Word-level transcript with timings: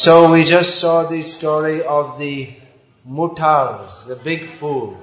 So 0.00 0.32
we 0.32 0.44
just 0.44 0.80
saw 0.80 1.04
the 1.04 1.20
story 1.20 1.84
of 1.84 2.18
the 2.18 2.48
mutar, 3.06 3.84
the 4.06 4.16
big 4.16 4.48
fool. 4.48 4.96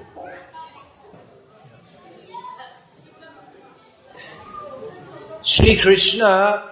Sri 5.42 5.76
Krishna, 5.76 6.68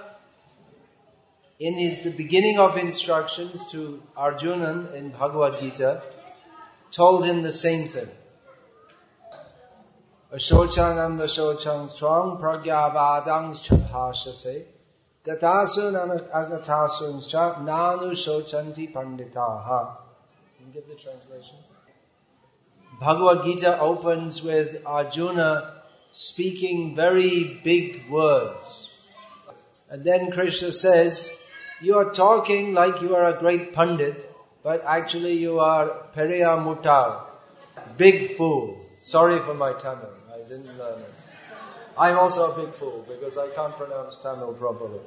in 1.61 1.75
his 1.75 2.01
the 2.01 2.11
beginning 2.11 2.59
of 2.59 2.77
instructions 2.77 3.65
to 3.71 4.03
Arjuna 4.17 4.91
in 4.97 5.11
Bhagavad 5.11 5.61
Gita, 5.61 6.03
told 6.91 7.25
him 7.25 7.43
the 7.43 7.53
same 7.53 7.87
thing. 7.87 8.09
Ashochanam 10.35 11.21
Ashochang 11.29 11.89
Swang 11.89 12.39
Pragyavadang 12.39 13.55
Chapashase 13.55 14.65
Gatasun 15.27 16.31
Agatasun 16.31 17.29
Cha 17.29 17.57
Nanu 17.57 18.13
Shochanti 18.13 18.93
Panditaha. 18.93 19.97
Can 20.57 20.69
you 20.69 20.73
give 20.73 20.87
the 20.87 20.95
translation? 20.95 21.57
Bhagavad 23.01 23.45
Gita 23.45 23.79
opens 23.81 24.41
with 24.41 24.77
Arjuna 24.87 25.83
speaking 26.13 26.95
very 26.95 27.61
big 27.65 28.09
words. 28.09 28.91
And 29.91 30.05
then 30.05 30.31
Krishna 30.31 30.71
says, 30.71 31.31
you 31.83 31.97
are 31.99 32.11
talking 32.11 32.73
like 32.73 33.03
you 33.03 33.17
are 33.17 33.25
a 33.25 33.39
great 33.39 33.73
pundit, 33.73 34.33
but 34.63 34.83
actually 34.87 35.35
you 35.35 35.59
are 35.59 36.07
Periya 36.15 36.57
Mutar, 36.65 37.23
big 37.97 38.37
fool. 38.37 38.81
Sorry 39.01 39.41
for 39.41 39.55
my 39.55 39.73
Tamil, 39.73 40.11
I 40.33 40.39
didn't 40.49 40.79
learn 40.79 41.01
it. 41.01 41.15
I'm 41.99 42.19
also 42.19 42.53
a 42.53 42.65
big 42.65 42.75
fool 42.75 43.05
because 43.09 43.37
I 43.37 43.49
can't 43.49 43.75
pronounce 43.77 44.17
Tamil 44.23 44.55
properly. 44.55 45.01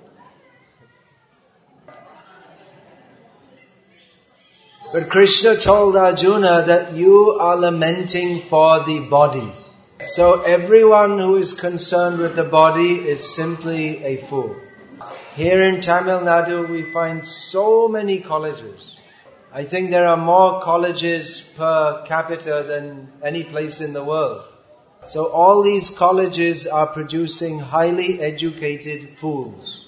But 4.92 5.10
Krishna 5.10 5.56
told 5.56 5.96
Arjuna 5.96 6.64
that 6.66 6.94
you 6.94 7.38
are 7.40 7.56
lamenting 7.56 8.40
for 8.40 8.80
the 8.80 9.02
body. 9.08 9.54
So 10.04 10.42
everyone 10.42 11.20
who 11.20 11.36
is 11.38 11.54
concerned 11.54 12.18
with 12.18 12.36
the 12.36 12.44
body 12.44 12.96
is 12.96 13.36
simply 13.36 14.04
a 14.04 14.18
fool. 14.18 14.56
Here 15.36 15.62
in 15.62 15.80
Tamil 15.82 16.22
Nadu 16.22 16.68
we 16.68 16.92
find 16.92 17.24
so 17.24 17.88
many 17.88 18.22
colleges. 18.22 18.96
I 19.54 19.64
think 19.64 19.92
there 19.92 20.08
are 20.08 20.18
more 20.18 20.60
colleges 20.64 21.40
per 21.56 22.04
capita 22.08 22.66
than 22.68 23.12
any 23.22 23.44
place 23.44 23.82
in 23.82 23.94
the 23.94 24.04
world. 24.04 24.52
So 25.06 25.26
all 25.26 25.62
these 25.62 25.92
colleges 25.92 26.66
are 26.66 26.88
producing 26.88 27.60
highly 27.60 28.20
educated 28.20 29.20
fools. 29.20 29.86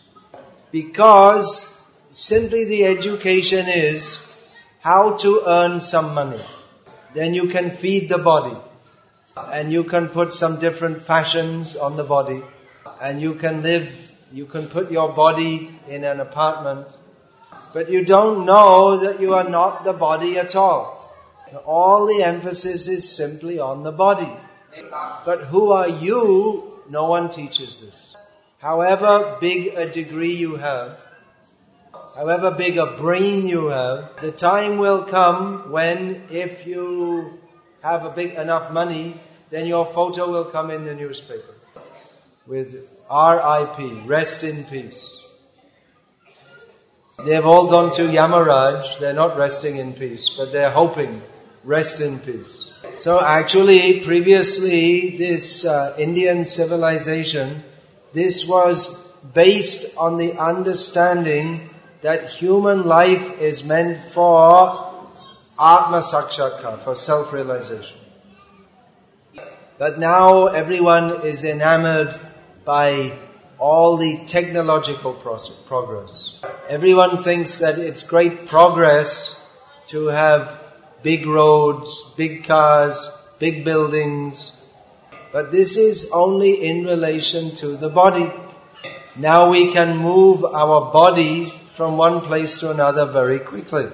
Because 0.72 1.72
simply 2.12 2.66
the 2.66 2.86
education 2.86 3.68
is 3.68 4.22
how 4.82 5.16
to 5.18 5.44
earn 5.46 5.80
some 5.80 6.14
money. 6.14 6.42
Then 7.14 7.34
you 7.34 7.48
can 7.48 7.70
feed 7.70 8.10
the 8.10 8.18
body 8.18 8.58
and 9.38 9.72
you 9.72 9.84
can 9.84 10.10
put 10.10 10.34
some 10.34 10.60
different 10.60 11.02
fashions 11.02 11.76
on 11.76 11.98
the 11.98 12.04
body 12.04 12.42
and 13.00 13.22
you 13.22 13.36
can 13.36 13.62
live, 13.62 14.12
you 14.32 14.46
can 14.46 14.68
put 14.68 14.92
your 14.92 15.14
body 15.14 15.80
in 15.88 16.04
an 16.04 16.20
apartment, 16.20 16.88
but 17.74 17.90
you 17.90 18.04
don't 18.04 18.46
know 18.46 18.98
that 18.98 19.22
you 19.22 19.36
are 19.36 19.48
not 19.48 19.84
the 19.84 19.94
body 19.94 20.38
at 20.40 20.56
all. 20.56 20.98
All 21.66 22.08
the 22.08 22.24
emphasis 22.24 22.88
is 22.88 23.16
simply 23.16 23.60
on 23.60 23.84
the 23.84 23.92
body. 23.92 24.32
But 25.26 25.44
who 25.44 25.72
are 25.72 25.90
you? 25.90 26.80
No 26.90 27.06
one 27.06 27.30
teaches 27.30 27.78
this. 27.80 28.16
However 28.60 29.38
big 29.42 29.74
a 29.76 29.92
degree 29.92 30.36
you 30.36 30.56
have, 30.56 30.98
however 32.16 32.52
big 32.52 32.78
a 32.78 32.98
brain 32.98 33.46
you 33.46 33.68
have, 33.68 34.22
the 34.22 34.32
time 34.32 34.78
will 34.78 35.04
come 35.04 35.72
when 35.72 36.24
if 36.30 36.68
you 36.68 37.40
have 37.82 38.06
a 38.06 38.10
big 38.10 38.34
enough 38.34 38.72
money, 38.72 39.20
then 39.50 39.66
your 39.66 39.86
photo 39.86 40.30
will 40.30 40.46
come 40.46 40.72
in 40.72 40.86
the 40.86 40.94
newspaper 40.94 41.56
with 42.48 42.74
RIP, 43.10 44.08
rest 44.08 44.44
in 44.44 44.64
peace. 44.66 45.18
They've 47.24 47.46
all 47.46 47.68
gone 47.68 47.94
to 47.96 48.04
Yamaraj, 48.04 49.00
they're 49.00 49.14
not 49.14 49.38
resting 49.38 49.78
in 49.78 49.94
peace, 49.94 50.30
but 50.36 50.52
they're 50.52 50.72
hoping 50.72 51.22
rest 51.64 52.02
in 52.02 52.20
peace. 52.20 52.74
So 52.98 53.20
actually, 53.20 54.00
previously, 54.02 55.18
this 55.18 55.66
uh, 55.66 55.96
Indian 56.00 56.46
civilization, 56.46 57.64
this 58.14 58.48
was 58.48 58.98
based 59.34 59.86
on 59.98 60.18
the 60.18 60.40
understanding 60.40 61.70
that 62.02 62.30
human 62.32 62.84
life 62.84 63.40
is 63.40 63.64
meant 63.64 64.08
for 64.08 64.92
Atma 65.60 66.02
Sakshatkar, 66.02 66.84
for 66.84 66.96
self-realization. 66.96 67.98
But 69.78 70.00
now 70.00 70.48
everyone 70.48 71.26
is 71.26 71.44
enamored 71.44 72.16
by 72.66 73.18
all 73.60 73.98
the 73.98 74.26
technological 74.26 75.14
progress. 75.14 76.36
Everyone 76.68 77.18
thinks 77.18 77.60
that 77.60 77.78
it's 77.78 78.04
great 78.04 78.48
progress 78.48 79.36
to 79.88 80.08
have 80.08 80.60
big 81.04 81.28
roads, 81.28 82.04
big 82.18 82.44
cars, 82.46 83.10
big 83.38 83.64
buildings. 83.64 84.52
But 85.32 85.52
this 85.52 85.78
is 85.78 86.10
only 86.12 86.64
in 86.64 86.84
relation 86.86 87.56
to 87.56 87.78
the 87.78 87.90
body. 87.90 88.32
Now 89.16 89.52
we 89.52 89.72
can 89.72 89.98
move 89.98 90.44
our 90.44 90.92
body 90.92 91.54
from 91.72 91.98
one 91.98 92.22
place 92.22 92.60
to 92.60 92.72
another 92.72 93.06
very 93.06 93.40
quickly 93.40 93.90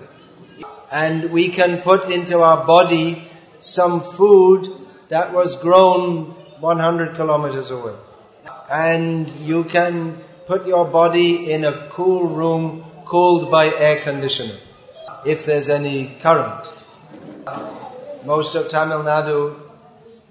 and 0.92 1.32
we 1.32 1.50
can 1.50 1.80
put 1.82 2.10
into 2.12 2.42
our 2.42 2.66
body 2.66 3.28
some 3.60 4.02
food 4.02 4.70
that 5.10 5.34
was 5.34 5.56
grown 5.58 6.32
100 6.60 7.16
kilometers 7.16 7.72
away. 7.72 7.96
And 8.70 9.30
you 9.30 9.64
can 9.66 10.24
put 10.46 10.68
your 10.68 10.86
body 10.86 11.52
in 11.52 11.66
a 11.66 11.90
cool 11.90 12.28
room 12.28 12.86
cooled 13.06 13.52
by 13.52 13.74
air 13.74 14.02
conditioner, 14.02 14.58
if 15.26 15.46
there's 15.46 15.70
any 15.70 16.16
current. 16.22 16.68
Most 18.26 18.56
of 18.56 18.68
Tamil 18.70 19.04
Nadu, 19.04 19.60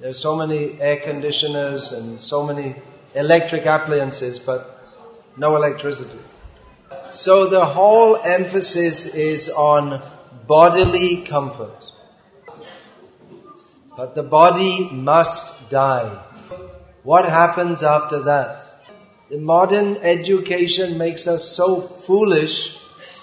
there's 0.00 0.18
so 0.18 0.36
many 0.36 0.78
air 0.80 0.98
conditioners 0.98 1.92
and 1.92 2.20
so 2.20 2.42
many 2.42 2.76
electric 3.14 3.64
appliances, 3.64 4.38
but 4.38 4.88
no 5.36 5.56
electricity. 5.56 6.18
So 7.10 7.46
the 7.46 7.64
whole 7.64 8.16
emphasis 8.16 9.06
is 9.06 9.48
on 9.48 10.02
bodily 10.46 11.22
comfort. 11.22 11.92
But 13.96 14.14
the 14.14 14.22
body 14.22 14.90
must 14.90 15.70
die. 15.70 16.22
What 17.02 17.28
happens 17.28 17.82
after 17.82 18.24
that? 18.24 18.64
The 19.30 19.38
modern 19.38 19.96
education 19.98 20.98
makes 20.98 21.26
us 21.26 21.48
so 21.48 21.80
foolish 21.80 22.76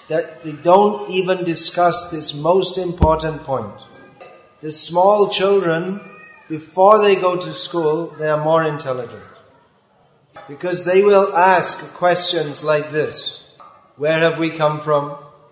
that 0.08 0.44
we 0.44 0.52
don't 0.52 1.10
even 1.10 1.44
discuss 1.44 2.10
this 2.10 2.34
most 2.34 2.78
important 2.78 3.44
point. 3.44 3.80
The 4.60 4.72
small 4.72 5.28
children, 5.28 6.00
before 6.48 6.98
they 7.02 7.16
go 7.16 7.36
to 7.36 7.54
school, 7.54 8.06
they 8.18 8.28
are 8.28 8.42
more 8.42 8.64
intelligent. 8.64 9.22
Because 10.48 10.84
they 10.84 11.02
will 11.02 11.34
ask 11.34 11.78
questions 11.94 12.64
like 12.64 12.90
this. 12.90 13.43
Where 13.96 14.18
have 14.18 14.38
we 14.38 14.50
come 14.50 14.80
from? 14.80 15.10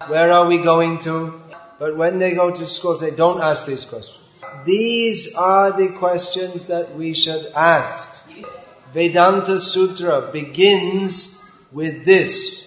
Where 0.09 0.33
are 0.33 0.47
we 0.47 0.59
going 0.59 0.99
to? 1.01 1.41
But 1.79 1.97
when 1.97 2.19
they 2.19 2.35
go 2.35 2.51
to 2.51 2.67
schools, 2.67 3.01
they 3.01 3.13
don't 3.13 3.41
ask 3.41 3.67
these 3.67 3.85
questions. 3.85 4.19
These 4.65 5.35
are 5.37 5.71
the 5.71 5.89
questions 5.91 6.67
that 6.67 6.97
we 6.97 7.15
should 7.15 7.47
ask. 7.55 8.09
Vedanta 8.93 9.61
Sutra 9.61 10.33
begins 10.33 11.39
with 11.71 12.05
this. 12.05 12.65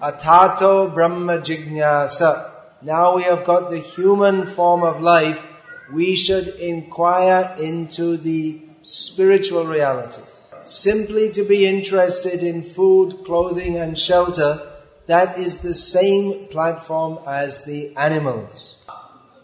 Atato 0.00 0.94
Brahma 0.94 1.38
Jignasa. 1.38 2.50
Now 2.80 3.16
we 3.16 3.24
have 3.24 3.44
got 3.44 3.70
the 3.70 3.80
human 3.80 4.46
form 4.46 4.84
of 4.84 5.02
life. 5.02 5.44
We 5.92 6.14
should 6.14 6.46
inquire 6.46 7.56
into 7.58 8.16
the 8.16 8.62
spiritual 8.82 9.66
reality. 9.66 10.22
Simply 10.62 11.32
to 11.32 11.44
be 11.44 11.66
interested 11.66 12.42
in 12.42 12.62
food, 12.62 13.24
clothing 13.24 13.76
and 13.76 13.98
shelter 13.98 14.69
that 15.10 15.38
is 15.38 15.58
the 15.58 15.74
same 15.74 16.46
platform 16.46 17.18
as 17.26 17.64
the 17.64 17.96
animals. 17.96 18.76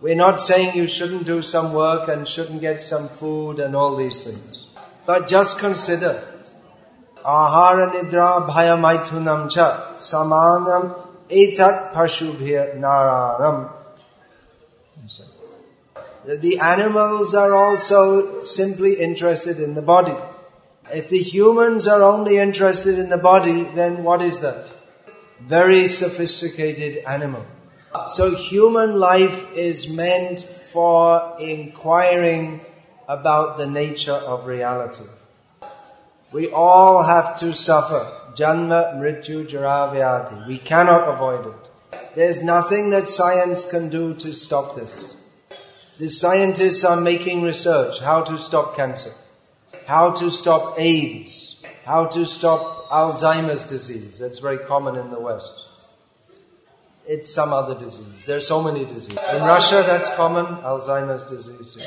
We're 0.01 0.15
not 0.15 0.39
saying 0.39 0.77
you 0.77 0.87
shouldn't 0.87 1.27
do 1.27 1.43
some 1.43 1.73
work 1.73 2.09
and 2.09 2.29
shouldn't 2.29 2.61
get 2.61 2.83
some 2.83 3.09
food 3.09 3.59
and 3.61 3.75
all 3.75 3.97
these 3.97 4.23
things. 4.23 4.67
But 5.07 5.27
just 5.27 5.59
consider, 5.59 6.23
ahara 7.25 7.93
nidra 7.95 8.49
bhayamaithunam 8.49 9.51
cha 9.51 9.95
samanam 9.99 11.07
etat 11.31 11.93
pashubhya 11.95 12.79
nararam. 12.79 13.73
The 16.27 16.59
animals 16.59 17.35
are 17.35 17.55
also 17.55 18.41
simply 18.41 18.95
interested 19.01 19.61
in 19.61 19.75
the 19.75 19.83
body. 19.83 20.17
If 20.93 21.09
the 21.09 21.19
humans 21.19 21.87
are 21.89 22.03
only 22.03 22.39
interested 22.39 22.99
in 22.99 23.09
the 23.09 23.19
body, 23.19 23.65
then 23.75 24.05
what 24.05 24.23
is 24.23 24.41
that? 24.41 24.67
Very 25.41 25.87
sophisticated 25.87 27.05
animal. 27.05 27.45
So 28.09 28.35
human 28.35 28.99
life 28.99 29.53
is 29.55 29.89
meant 29.89 30.43
for 30.43 31.37
inquiring 31.41 32.61
about 33.09 33.57
the 33.57 33.67
nature 33.67 34.13
of 34.13 34.47
reality. 34.47 35.05
We 36.33 36.51
all 36.51 37.03
have 37.03 37.39
to 37.39 37.55
suffer. 37.55 38.13
Janma, 38.35 38.97
Mrityu, 38.97 39.49
Jara, 39.49 39.91
Vyadhi. 39.95 40.47
We 40.47 40.59
cannot 40.59 41.09
avoid 41.09 41.47
it. 41.47 42.15
There's 42.15 42.43
nothing 42.43 42.91
that 42.91 43.09
science 43.09 43.65
can 43.65 43.89
do 43.89 44.15
to 44.15 44.35
stop 44.35 44.77
this. 44.77 45.17
The 45.99 46.11
scientists 46.11 46.85
are 46.85 47.01
making 47.01 47.43
research 47.43 48.01
how 48.01 48.23
to 48.25 48.39
stop 48.39 48.77
cancer, 48.77 49.13
how 49.87 50.11
to 50.13 50.31
stop 50.31 50.79
AIDS, 50.79 51.57
how 51.85 52.07
to 52.07 52.27
stop 52.27 52.76
Alzheimer's 52.91 53.65
disease. 53.65 54.19
That's 54.19 54.39
very 54.39 54.59
common 54.59 54.97
in 54.97 55.11
the 55.11 55.21
West. 55.21 55.69
It's 57.07 57.33
some 57.33 57.53
other 57.53 57.79
disease. 57.79 58.27
There 58.27 58.37
are 58.37 58.41
so 58.41 58.63
many 58.63 58.85
diseases. 58.85 59.19
In 59.33 59.43
Russia, 59.43 59.85
that's 59.87 60.11
common, 60.11 60.47
Alzheimer's 60.47 61.25
disease. 61.25 61.79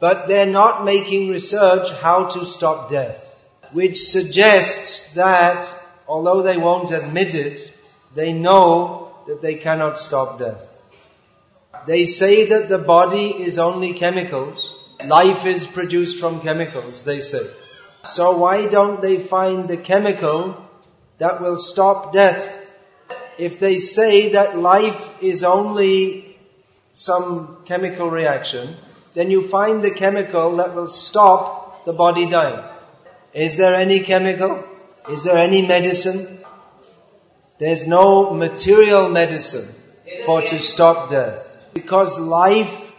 But 0.00 0.28
they're 0.28 0.46
not 0.46 0.84
making 0.84 1.30
research 1.30 1.92
how 1.92 2.26
to 2.26 2.46
stop 2.46 2.88
death, 2.88 3.24
which 3.72 3.98
suggests 3.98 5.12
that 5.14 5.66
although 6.08 6.42
they 6.42 6.56
won't 6.56 6.90
admit 6.90 7.34
it, 7.34 7.72
they 8.14 8.32
know 8.32 9.12
that 9.26 9.42
they 9.42 9.56
cannot 9.56 9.98
stop 9.98 10.38
death. 10.38 10.82
They 11.86 12.04
say 12.04 12.46
that 12.46 12.68
the 12.68 12.78
body 12.78 13.28
is 13.30 13.58
only 13.58 13.92
chemicals. 13.92 14.74
Life 15.04 15.46
is 15.46 15.66
produced 15.66 16.18
from 16.18 16.40
chemicals, 16.40 17.04
they 17.04 17.20
say. 17.20 17.46
So 18.04 18.36
why 18.38 18.66
don't 18.68 19.00
they 19.00 19.18
find 19.18 19.68
the 19.68 19.76
chemical 19.76 20.56
that 21.18 21.40
will 21.40 21.56
stop 21.56 22.12
death? 22.12 22.54
If 23.38 23.58
they 23.58 23.78
say 23.78 24.30
that 24.32 24.58
life 24.58 25.08
is 25.20 25.44
only 25.44 26.36
some 26.92 27.58
chemical 27.64 28.10
reaction, 28.10 28.76
then 29.14 29.30
you 29.30 29.46
find 29.46 29.82
the 29.82 29.90
chemical 29.90 30.56
that 30.56 30.74
will 30.74 30.88
stop 30.88 31.84
the 31.84 31.92
body 31.92 32.28
dying. 32.28 32.64
Is 33.32 33.56
there 33.56 33.74
any 33.74 34.00
chemical? 34.00 34.64
Is 35.08 35.24
there 35.24 35.38
any 35.38 35.66
medicine? 35.66 36.38
There's 37.58 37.86
no 37.86 38.32
material 38.32 39.08
medicine 39.08 39.74
for 40.24 40.42
to 40.42 40.58
stop 40.58 41.10
death. 41.10 41.44
Because 41.74 42.18
life 42.18 42.92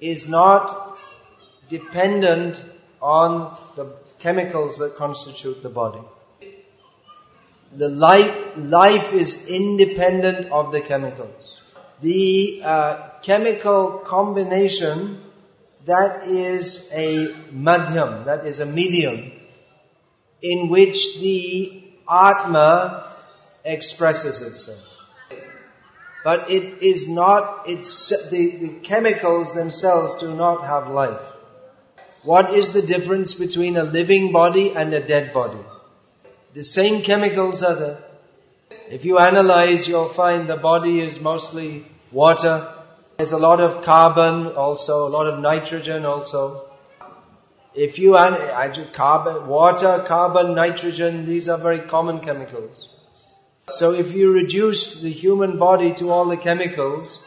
is 0.00 0.26
not 0.26 0.98
dependent 1.68 2.62
on 3.00 3.56
chemicals 4.20 4.78
that 4.78 4.96
constitute 4.96 5.62
the 5.62 5.68
body. 5.68 6.00
The 7.72 7.88
life, 7.88 8.52
life 8.56 9.12
is 9.12 9.46
independent 9.46 10.50
of 10.50 10.72
the 10.72 10.80
chemicals. 10.80 11.60
The 12.00 12.62
uh, 12.64 13.08
chemical 13.22 13.98
combination 13.98 15.20
that 15.86 16.26
is 16.26 16.88
a 16.92 17.34
madhyam, 17.50 18.24
that 18.26 18.46
is 18.46 18.60
a 18.60 18.66
medium, 18.66 19.32
in 20.42 20.68
which 20.68 21.18
the 21.20 21.82
Atma 22.08 23.14
expresses 23.64 24.42
itself. 24.42 24.86
But 26.22 26.50
it 26.50 26.82
is 26.82 27.08
not, 27.08 27.64
it's, 27.66 28.10
the, 28.30 28.56
the 28.56 28.68
chemicals 28.82 29.54
themselves 29.54 30.16
do 30.16 30.34
not 30.34 30.66
have 30.66 30.88
life. 30.88 31.20
What 32.22 32.54
is 32.54 32.72
the 32.72 32.82
difference 32.82 33.32
between 33.32 33.76
a 33.78 33.82
living 33.82 34.30
body 34.30 34.72
and 34.72 34.92
a 34.92 35.00
dead 35.00 35.32
body? 35.32 35.58
The 36.52 36.62
same 36.62 37.02
chemicals 37.02 37.62
are 37.62 37.74
there. 37.74 37.98
If 38.90 39.06
you 39.06 39.18
analyze, 39.18 39.88
you'll 39.88 40.08
find 40.08 40.48
the 40.48 40.56
body 40.56 41.00
is 41.00 41.18
mostly 41.18 41.86
water. 42.12 42.74
There's 43.16 43.32
a 43.32 43.38
lot 43.38 43.60
of 43.60 43.84
carbon 43.84 44.48
also, 44.48 45.06
a 45.06 45.08
lot 45.08 45.28
of 45.28 45.40
nitrogen 45.40 46.04
also. 46.04 46.68
If 47.74 47.98
you 47.98 48.12
carbon, 48.92 49.46
water, 49.46 50.04
carbon, 50.06 50.54
nitrogen, 50.54 51.26
these 51.26 51.48
are 51.48 51.56
very 51.56 51.78
common 51.78 52.20
chemicals. 52.20 52.88
So 53.68 53.92
if 53.92 54.12
you 54.12 54.32
reduced 54.32 55.00
the 55.00 55.10
human 55.10 55.56
body 55.56 55.94
to 55.94 56.10
all 56.10 56.26
the 56.26 56.36
chemicals, 56.36 57.22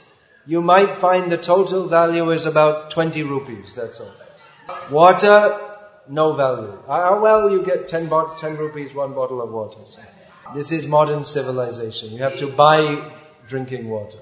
you 0.45 0.61
might 0.61 0.97
find 0.97 1.31
the 1.31 1.37
total 1.37 1.87
value 1.87 2.29
is 2.31 2.45
about 2.45 2.91
20 2.91 3.23
rupees, 3.23 3.73
that's 3.73 3.99
all. 3.99 4.11
Water, 4.91 5.59
no 6.07 6.35
value. 6.35 6.77
Uh, 6.87 7.19
well, 7.21 7.49
you 7.49 7.63
get 7.63 7.87
10, 7.87 8.09
10 8.37 8.57
rupees, 8.57 8.93
one 8.93 9.13
bottle 9.13 9.41
of 9.41 9.51
water. 9.51 9.79
This 10.53 10.71
is 10.71 10.85
modern 10.87 11.23
civilization. 11.23 12.11
You 12.11 12.23
have 12.23 12.37
to 12.37 12.47
buy 12.47 13.11
drinking 13.47 13.89
water. 13.89 14.17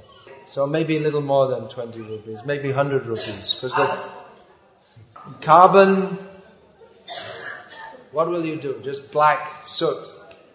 So 0.45 0.65
maybe 0.65 0.97
a 0.97 0.99
little 0.99 1.21
more 1.21 1.47
than 1.47 1.69
20 1.69 1.99
rupees, 2.01 2.39
maybe 2.45 2.69
100 2.69 3.05
rupees. 3.05 3.53
Because 3.53 3.75
the 3.75 4.09
carbon, 5.41 6.17
what 8.11 8.29
will 8.29 8.45
you 8.45 8.59
do? 8.59 8.79
Just 8.83 9.11
black 9.11 9.63
soot. 9.63 10.07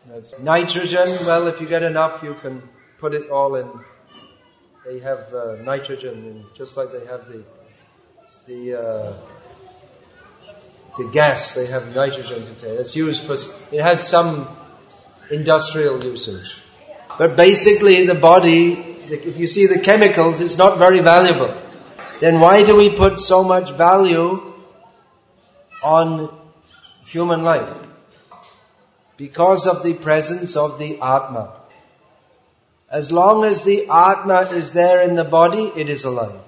That's 0.08 0.38
nitrogen. 0.38 1.08
Well, 1.26 1.46
if 1.48 1.60
you 1.60 1.66
get 1.66 1.82
enough, 1.82 2.22
you 2.22 2.34
can 2.34 2.62
put 2.98 3.14
it 3.14 3.30
all 3.30 3.56
in. 3.56 3.68
They 4.84 5.00
have 5.00 5.34
uh, 5.34 5.56
nitrogen, 5.62 6.14
in, 6.14 6.44
just 6.54 6.76
like 6.76 6.92
they 6.92 7.04
have 7.06 7.26
the 7.26 7.44
the 8.46 8.80
uh, 8.80 9.12
the 10.98 11.08
gas. 11.12 11.54
They 11.54 11.66
have 11.66 11.94
nitrogen 11.94 12.44
container. 12.46 12.80
It's 12.80 12.96
used 12.96 13.22
for. 13.24 13.34
It 13.74 13.82
has 13.82 14.06
some 14.06 14.48
industrial 15.30 16.02
usage, 16.04 16.60
but 17.18 17.36
basically 17.36 18.00
in 18.00 18.06
the 18.06 18.14
body. 18.14 18.94
If 19.08 19.38
you 19.38 19.46
see 19.46 19.66
the 19.66 19.78
chemicals, 19.78 20.40
it's 20.40 20.56
not 20.56 20.78
very 20.78 21.00
valuable. 21.00 21.54
Then 22.18 22.40
why 22.40 22.64
do 22.64 22.74
we 22.74 22.90
put 22.90 23.20
so 23.20 23.44
much 23.44 23.70
value 23.70 24.52
on 25.82 26.36
human 27.04 27.42
life? 27.42 27.86
because 29.16 29.66
of 29.66 29.82
the 29.82 29.94
presence 29.94 30.56
of 30.56 30.78
the 30.78 30.94
Atma. 31.00 31.54
As 32.90 33.10
long 33.10 33.44
as 33.44 33.64
the 33.64 33.88
Atma 33.88 34.50
is 34.52 34.72
there 34.72 35.02
in 35.02 35.14
the 35.14 35.24
body, 35.24 35.72
it 35.74 35.88
is 35.88 36.04
alive. 36.04 36.40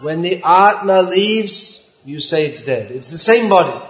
When 0.00 0.22
the 0.22 0.42
Atma 0.44 1.02
leaves, 1.02 1.85
you 2.06 2.20
say 2.20 2.46
it's 2.46 2.62
dead. 2.62 2.92
It's 2.92 3.10
the 3.10 3.18
same 3.18 3.48
body. 3.48 3.84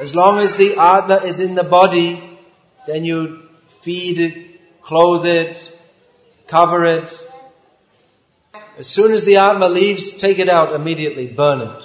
As 0.00 0.16
long 0.16 0.40
as 0.40 0.56
the 0.56 0.76
Atma 0.76 1.22
is 1.24 1.38
in 1.38 1.54
the 1.54 1.62
body, 1.62 2.20
then 2.88 3.04
you 3.04 3.48
feed 3.82 4.18
it, 4.18 4.82
clothe 4.82 5.24
it, 5.26 5.80
cover 6.48 6.84
it. 6.84 7.26
As 8.76 8.88
soon 8.88 9.12
as 9.12 9.24
the 9.24 9.36
Atma 9.36 9.68
leaves, 9.68 10.10
take 10.10 10.40
it 10.40 10.48
out 10.48 10.74
immediately, 10.74 11.28
burn 11.28 11.60
it. 11.60 11.84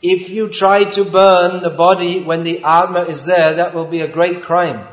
If 0.00 0.30
you 0.30 0.48
try 0.48 0.84
to 0.90 1.04
burn 1.04 1.60
the 1.60 1.70
body 1.70 2.22
when 2.22 2.44
the 2.44 2.62
Atma 2.62 3.00
is 3.02 3.24
there, 3.24 3.54
that 3.54 3.74
will 3.74 3.86
be 3.86 4.00
a 4.00 4.08
great 4.08 4.42
crime. 4.44 4.86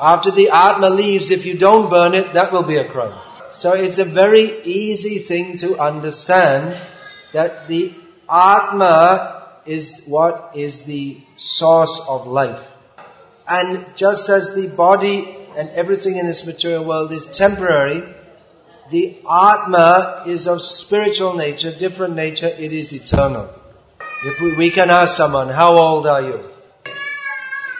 After 0.00 0.30
the 0.30 0.50
Atma 0.50 0.88
leaves, 0.88 1.30
if 1.30 1.44
you 1.44 1.58
don't 1.58 1.90
burn 1.90 2.14
it, 2.14 2.32
that 2.32 2.50
will 2.50 2.62
be 2.62 2.78
a 2.78 2.88
crime. 2.88 3.20
So 3.52 3.72
it's 3.72 3.98
a 3.98 4.04
very 4.04 4.62
easy 4.62 5.18
thing 5.18 5.58
to 5.58 5.78
understand 5.78 6.76
that 7.36 7.68
the 7.68 7.94
Atma 8.30 9.42
is 9.66 10.02
what 10.06 10.52
is 10.54 10.84
the 10.84 11.18
source 11.36 12.00
of 12.08 12.26
life. 12.26 12.72
And 13.46 13.94
just 13.94 14.30
as 14.30 14.54
the 14.54 14.68
body 14.68 15.36
and 15.54 15.68
everything 15.82 16.16
in 16.16 16.26
this 16.26 16.46
material 16.46 16.84
world 16.84 17.12
is 17.12 17.26
temporary, 17.26 18.02
the 18.90 19.18
Atma 19.30 20.22
is 20.26 20.46
of 20.46 20.62
spiritual 20.62 21.34
nature, 21.34 21.76
different 21.76 22.14
nature, 22.14 22.48
it 22.48 22.72
is 22.72 22.94
eternal. 22.94 23.50
If 24.24 24.40
we, 24.40 24.56
we 24.56 24.70
can 24.70 24.88
ask 24.88 25.14
someone, 25.14 25.50
how 25.50 25.76
old 25.76 26.06
are 26.06 26.22
you? 26.22 26.40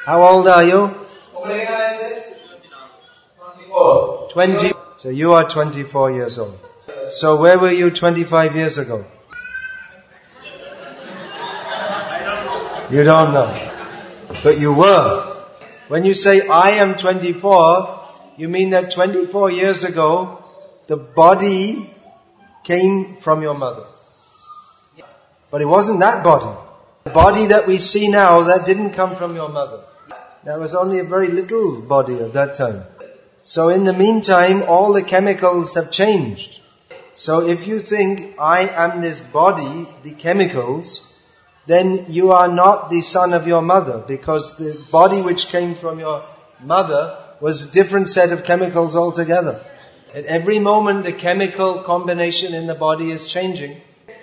How 0.05 0.23
old 0.23 0.49
are 0.49 0.65
you? 0.65 0.95
24. 1.33 4.29
20. 4.33 4.73
So 4.97 5.09
you 5.09 5.33
are 5.33 5.49
24 5.49 6.13
years 6.13 6.39
old. 6.39 6.59
So 7.09 7.41
where 7.41 7.59
were 7.59 7.73
you 7.73 7.91
25 7.91 8.55
years 8.55 8.77
ago? 8.77 9.07
You 12.89 13.03
don't 13.03 13.35
know. 13.35 13.73
But 14.45 14.61
you 14.61 14.73
were. 14.73 15.45
When 15.89 16.05
you 16.05 16.15
say 16.15 16.47
I 16.47 16.83
am 16.83 16.97
24, 16.97 18.09
you 18.37 18.49
mean 18.49 18.71
that 18.71 18.93
24 18.93 19.51
years 19.51 19.83
ago, 19.83 20.45
the 20.87 20.97
body 20.97 21.93
came 22.63 23.17
from 23.17 23.43
your 23.43 23.55
mother. 23.55 23.87
But 25.51 25.63
it 25.63 25.65
wasn't 25.65 26.01
that 26.01 26.23
body. 26.23 26.57
The 27.05 27.11
body 27.11 27.47
that 27.47 27.67
we 27.67 27.79
see 27.79 28.09
now, 28.09 28.43
that 28.43 28.67
didn't 28.67 28.91
come 28.91 29.17
from 29.17 29.35
your 29.35 29.49
mother. 29.49 29.83
That 30.45 30.61
was 30.61 30.77
only 30.77 31.01
a 31.01 31.05
very 31.05 31.29
little 31.29 31.81
body 31.83 32.21
at 32.21 32.35
that 32.35 32.55
time. 32.55 32.85
So 33.43 33.69
in 33.69 33.85
the 33.85 33.93
meantime, 33.93 34.63
all 34.63 34.93
the 34.93 35.03
chemicals 35.03 35.75
have 35.75 35.91
changed. 35.91 36.61
So 37.15 37.49
if 37.49 37.67
you 37.67 37.81
think, 37.81 38.37
I 38.39 38.69
am 38.69 39.01
this 39.01 39.21
body, 39.21 39.89
the 40.05 40.13
chemicals, 40.13 41.01
then 41.67 42.07
you 42.09 42.33
are 42.33 42.49
not 42.49 42.91
the 42.91 43.01
son 43.01 43.33
of 43.33 43.47
your 43.47 43.63
mother, 43.63 44.03
because 44.07 44.57
the 44.57 44.81
body 44.91 45.21
which 45.21 45.49
came 45.49 45.75
from 45.75 45.99
your 45.99 46.25
mother 46.61 47.23
was 47.41 47.63
a 47.63 47.71
different 47.71 48.09
set 48.09 48.33
of 48.33 48.45
chemicals 48.45 48.97
altogether. 48.97 49.65
At 50.15 50.25
every 50.25 50.59
moment 50.59 51.05
the 51.05 51.13
chemical 51.13 51.83
combination 51.83 52.55
in 52.55 52.67
the 52.67 52.75
body 52.75 53.11
is 53.11 53.27
changing. 53.27 53.81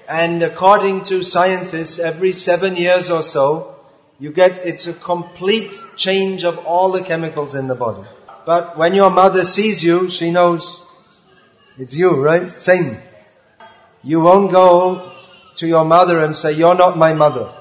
And 0.07 0.41
according 0.41 1.03
to 1.03 1.23
scientists, 1.23 1.99
every 1.99 2.31
seven 2.31 2.75
years 2.75 3.09
or 3.09 3.21
so, 3.21 3.75
you 4.19 4.31
get, 4.31 4.65
it's 4.65 4.87
a 4.87 4.93
complete 4.93 5.75
change 5.95 6.43
of 6.45 6.59
all 6.59 6.91
the 6.91 7.03
chemicals 7.03 7.55
in 7.55 7.67
the 7.67 7.75
body. 7.75 8.07
But 8.45 8.77
when 8.77 8.93
your 8.93 9.09
mother 9.09 9.43
sees 9.43 9.83
you, 9.83 10.09
she 10.09 10.31
knows 10.31 10.81
it's 11.77 11.95
you, 11.95 12.21
right? 12.21 12.49
Same. 12.49 12.97
You 14.03 14.21
won't 14.21 14.51
go 14.51 15.12
to 15.57 15.67
your 15.67 15.85
mother 15.85 16.19
and 16.19 16.35
say, 16.35 16.53
you're 16.53 16.75
not 16.75 16.97
my 16.97 17.13
mother. 17.13 17.53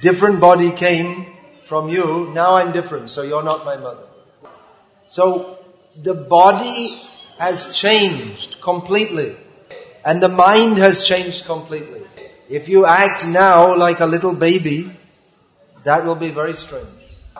Different 0.00 0.40
body 0.40 0.72
came 0.72 1.26
from 1.66 1.88
you, 1.88 2.30
now 2.34 2.54
I'm 2.54 2.72
different, 2.72 3.10
so 3.10 3.22
you're 3.22 3.42
not 3.42 3.64
my 3.64 3.76
mother. 3.76 4.04
So, 5.08 5.58
the 6.02 6.14
body 6.14 7.00
has 7.38 7.76
changed 7.76 8.60
completely. 8.60 9.36
And 10.04 10.22
the 10.22 10.28
mind 10.28 10.78
has 10.78 11.06
changed 11.06 11.46
completely. 11.46 12.02
If 12.48 12.68
you 12.68 12.86
act 12.86 13.26
now 13.26 13.76
like 13.76 14.00
a 14.00 14.06
little 14.06 14.34
baby, 14.34 14.92
that 15.84 16.04
will 16.04 16.14
be 16.14 16.30
very 16.30 16.54
strange. 16.54 16.86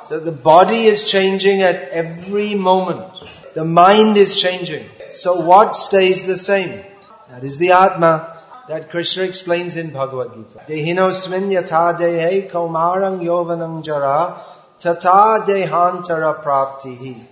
So 0.05 0.19
the 0.21 0.33
body 0.33 0.87
is 0.87 1.05
changing 1.05 1.63
at 1.63 1.77
every 1.91 2.55
moment. 2.55 3.13
The 3.55 3.65
mind 3.65 4.17
is 4.17 4.41
changing. 4.41 4.89
So 5.11 5.41
what 5.41 5.75
stays 5.75 6.25
the 6.25 6.37
same? 6.37 6.85
That 7.31 7.45
is 7.45 7.59
the 7.59 7.73
Atma 7.73 8.36
that 8.69 8.91
Krishna 8.91 9.25
explains 9.25 9.77
in 9.77 9.91
Bhagavad 9.91 10.35
Gita. 10.35 10.65
Dehinosmin 10.69 11.51
yatha 11.51 11.99
dehe 11.99 12.51
kaumarang 12.51 13.23
yovanang 13.23 13.85
jara 13.85 14.41
tata 14.81 15.45
dehantara 15.47 16.43
praptihi. 16.43 17.27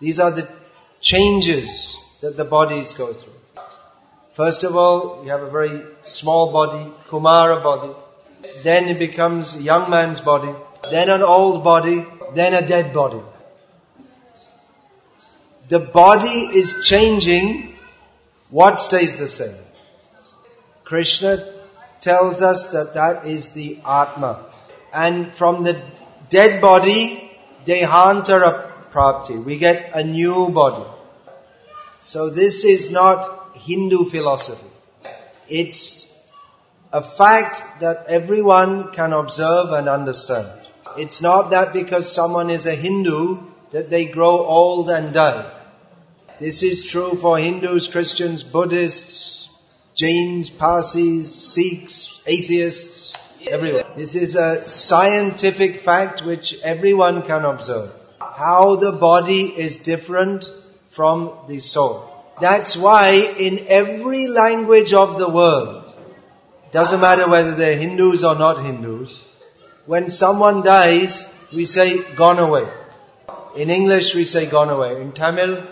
These 0.00 0.20
are 0.20 0.30
the 0.30 0.48
changes 1.00 1.96
that 2.20 2.36
the 2.36 2.44
bodies 2.44 2.94
go 2.94 3.12
through. 3.12 3.32
First 4.32 4.64
of 4.64 4.76
all, 4.76 5.24
you 5.24 5.30
have 5.30 5.42
a 5.42 5.50
very 5.50 5.82
small 6.02 6.52
body, 6.52 6.90
Kumara 7.08 7.62
body. 7.62 7.92
Then 8.62 8.88
it 8.88 8.98
becomes 8.98 9.56
a 9.56 9.62
young 9.62 9.90
man's 9.90 10.20
body. 10.20 10.54
Then 10.90 11.10
an 11.10 11.22
old 11.22 11.64
body. 11.64 12.06
Then 12.34 12.54
a 12.54 12.66
dead 12.66 12.94
body. 12.94 13.20
The 15.68 15.80
body 15.80 16.56
is 16.60 16.76
changing. 16.84 17.76
What 18.50 18.78
stays 18.80 19.16
the 19.16 19.28
same? 19.28 19.56
Krishna 20.88 21.52
tells 22.00 22.40
us 22.40 22.72
that 22.72 22.94
that 22.94 23.26
is 23.26 23.50
the 23.50 23.78
Atma. 23.84 24.46
And 24.90 25.34
from 25.34 25.62
the 25.62 25.78
dead 26.30 26.62
body, 26.62 27.30
Dehantara 27.66 28.72
Prapti. 28.90 29.44
We 29.44 29.58
get 29.58 29.94
a 29.94 30.02
new 30.02 30.48
body. 30.48 30.88
So 32.00 32.30
this 32.30 32.64
is 32.64 32.90
not 32.90 33.58
Hindu 33.58 34.06
philosophy. 34.06 34.66
It's 35.46 36.06
a 36.90 37.02
fact 37.02 37.62
that 37.80 38.06
everyone 38.06 38.92
can 38.92 39.12
observe 39.12 39.72
and 39.72 39.90
understand. 39.90 40.48
It's 40.96 41.20
not 41.20 41.50
that 41.50 41.74
because 41.74 42.10
someone 42.10 42.48
is 42.48 42.64
a 42.64 42.74
Hindu 42.74 43.42
that 43.72 43.90
they 43.90 44.06
grow 44.06 44.46
old 44.46 44.88
and 44.88 45.12
die. 45.12 45.52
This 46.38 46.62
is 46.62 46.86
true 46.86 47.14
for 47.16 47.36
Hindus, 47.36 47.88
Christians, 47.88 48.42
Buddhists, 48.42 49.47
Jains, 49.98 50.48
Parsis, 50.48 51.34
Sikhs, 51.34 52.20
atheists, 52.24 53.16
everyone. 53.48 53.82
This 53.96 54.14
is 54.14 54.36
a 54.36 54.64
scientific 54.64 55.80
fact 55.80 56.24
which 56.24 56.54
everyone 56.62 57.22
can 57.22 57.44
observe. 57.44 57.90
How 58.20 58.76
the 58.76 58.92
body 58.92 59.46
is 59.46 59.78
different 59.78 60.48
from 60.90 61.36
the 61.48 61.58
soul. 61.58 62.08
That's 62.40 62.76
why 62.76 63.34
in 63.46 63.66
every 63.66 64.28
language 64.28 64.92
of 64.92 65.18
the 65.18 65.28
world, 65.28 65.92
doesn't 66.70 67.00
matter 67.00 67.28
whether 67.28 67.56
they're 67.56 67.76
Hindus 67.76 68.22
or 68.22 68.36
not 68.36 68.64
Hindus, 68.64 69.20
when 69.86 70.10
someone 70.10 70.62
dies, 70.62 71.26
we 71.52 71.64
say 71.64 72.04
gone 72.14 72.38
away. 72.38 72.68
In 73.56 73.68
English 73.68 74.14
we 74.14 74.24
say 74.24 74.46
gone 74.46 74.70
away. 74.70 75.00
In 75.00 75.10
Tamil, 75.10 75.66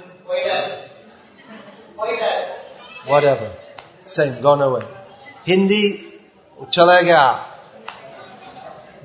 whatever. 3.07 3.57
Same, 4.07 4.43
gone 4.43 4.63
away. 4.63 4.83
Hindi, 5.45 6.21
chala 6.71 7.03
gaya. 7.03 7.57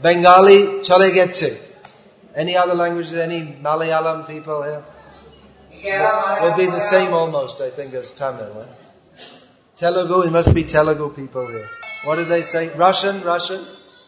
Bengali, 0.01 0.81
chale 0.81 1.12
getse. 1.12 1.60
Any 2.34 2.55
other 2.55 2.74
languages, 2.74 3.13
any 3.13 3.41
Malayalam 3.41 4.25
people 4.27 4.63
here? 4.63 4.84
Will 6.41 6.55
be 6.55 6.65
the 6.65 6.79
same 6.79 7.13
almost, 7.13 7.60
I 7.62 7.70
think, 7.70 7.93
as 7.93 8.12
Tamil. 8.12 8.62
Eh? 8.62 8.65
Telugu, 9.77 10.27
it 10.27 10.31
must 10.31 10.53
be 10.53 10.63
Telugu 10.63 11.15
people 11.15 11.48
here. 11.48 11.67
What 12.05 12.15
did 12.15 12.29
they 12.29 12.43
say? 12.43 12.70
Russian, 12.75 13.22
Russian. 13.22 13.65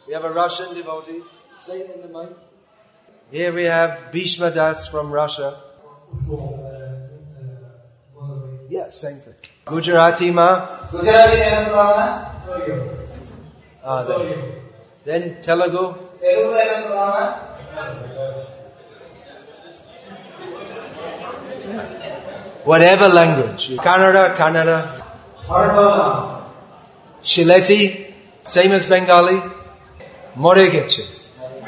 We 0.07 0.13
have 0.13 0.23
a 0.23 0.31
Russian 0.31 0.73
devotee. 0.73 1.21
Say 1.59 1.79
it 1.79 1.95
in 1.95 2.01
the 2.01 2.07
mic. 2.07 2.35
Here 3.31 3.53
we 3.53 3.63
have 3.63 4.12
Bhishma 4.12 4.51
Das 4.51 4.88
from 4.88 5.12
Russia. 5.12 5.62
Yeah, 8.69 8.89
same 8.89 9.19
thing. 9.19 9.35
Gujarati 9.66 10.30
ma? 10.33 10.49
Gujarati 10.90 11.37
Telangana. 11.37 12.07
Ah, 13.85 14.02
then. 14.04 14.52
then 15.04 15.23
Telugu. 15.42 15.85
Telugu 16.21 16.54
Telangana. 16.59 17.25
Whatever 22.64 23.09
language. 23.09 23.68
Kannada, 23.76 24.37
Kannada. 24.37 24.78
Hardbala. 25.47 26.42
Shileti, 27.23 28.12
same 28.42 28.73
as 28.73 28.87
Bengali. 28.87 29.38
More 30.37 30.66
গেছে 30.75 31.02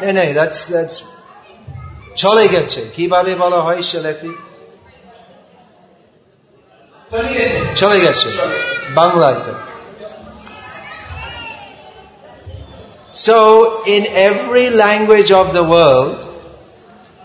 No, 0.01 0.09
no, 0.13 0.25
that's, 0.39 0.61
that's, 0.75 0.97
চলে 2.23 2.45
গেছে 2.55 2.81
কিভাবে 2.97 3.33
বলা 3.43 3.61
হয় 3.67 3.81
শিলেটি 3.91 4.31
চলে 7.13 7.31
গেছে 7.37 7.59
চলে 7.81 7.99
গেছে 8.05 8.29
বাংলাতে 8.99 9.53
So, 13.27 13.39
in 13.95 14.03
every 14.31 14.67
language 14.85 15.31
of 15.33 15.47
the 15.53 15.65
world, 15.75 16.19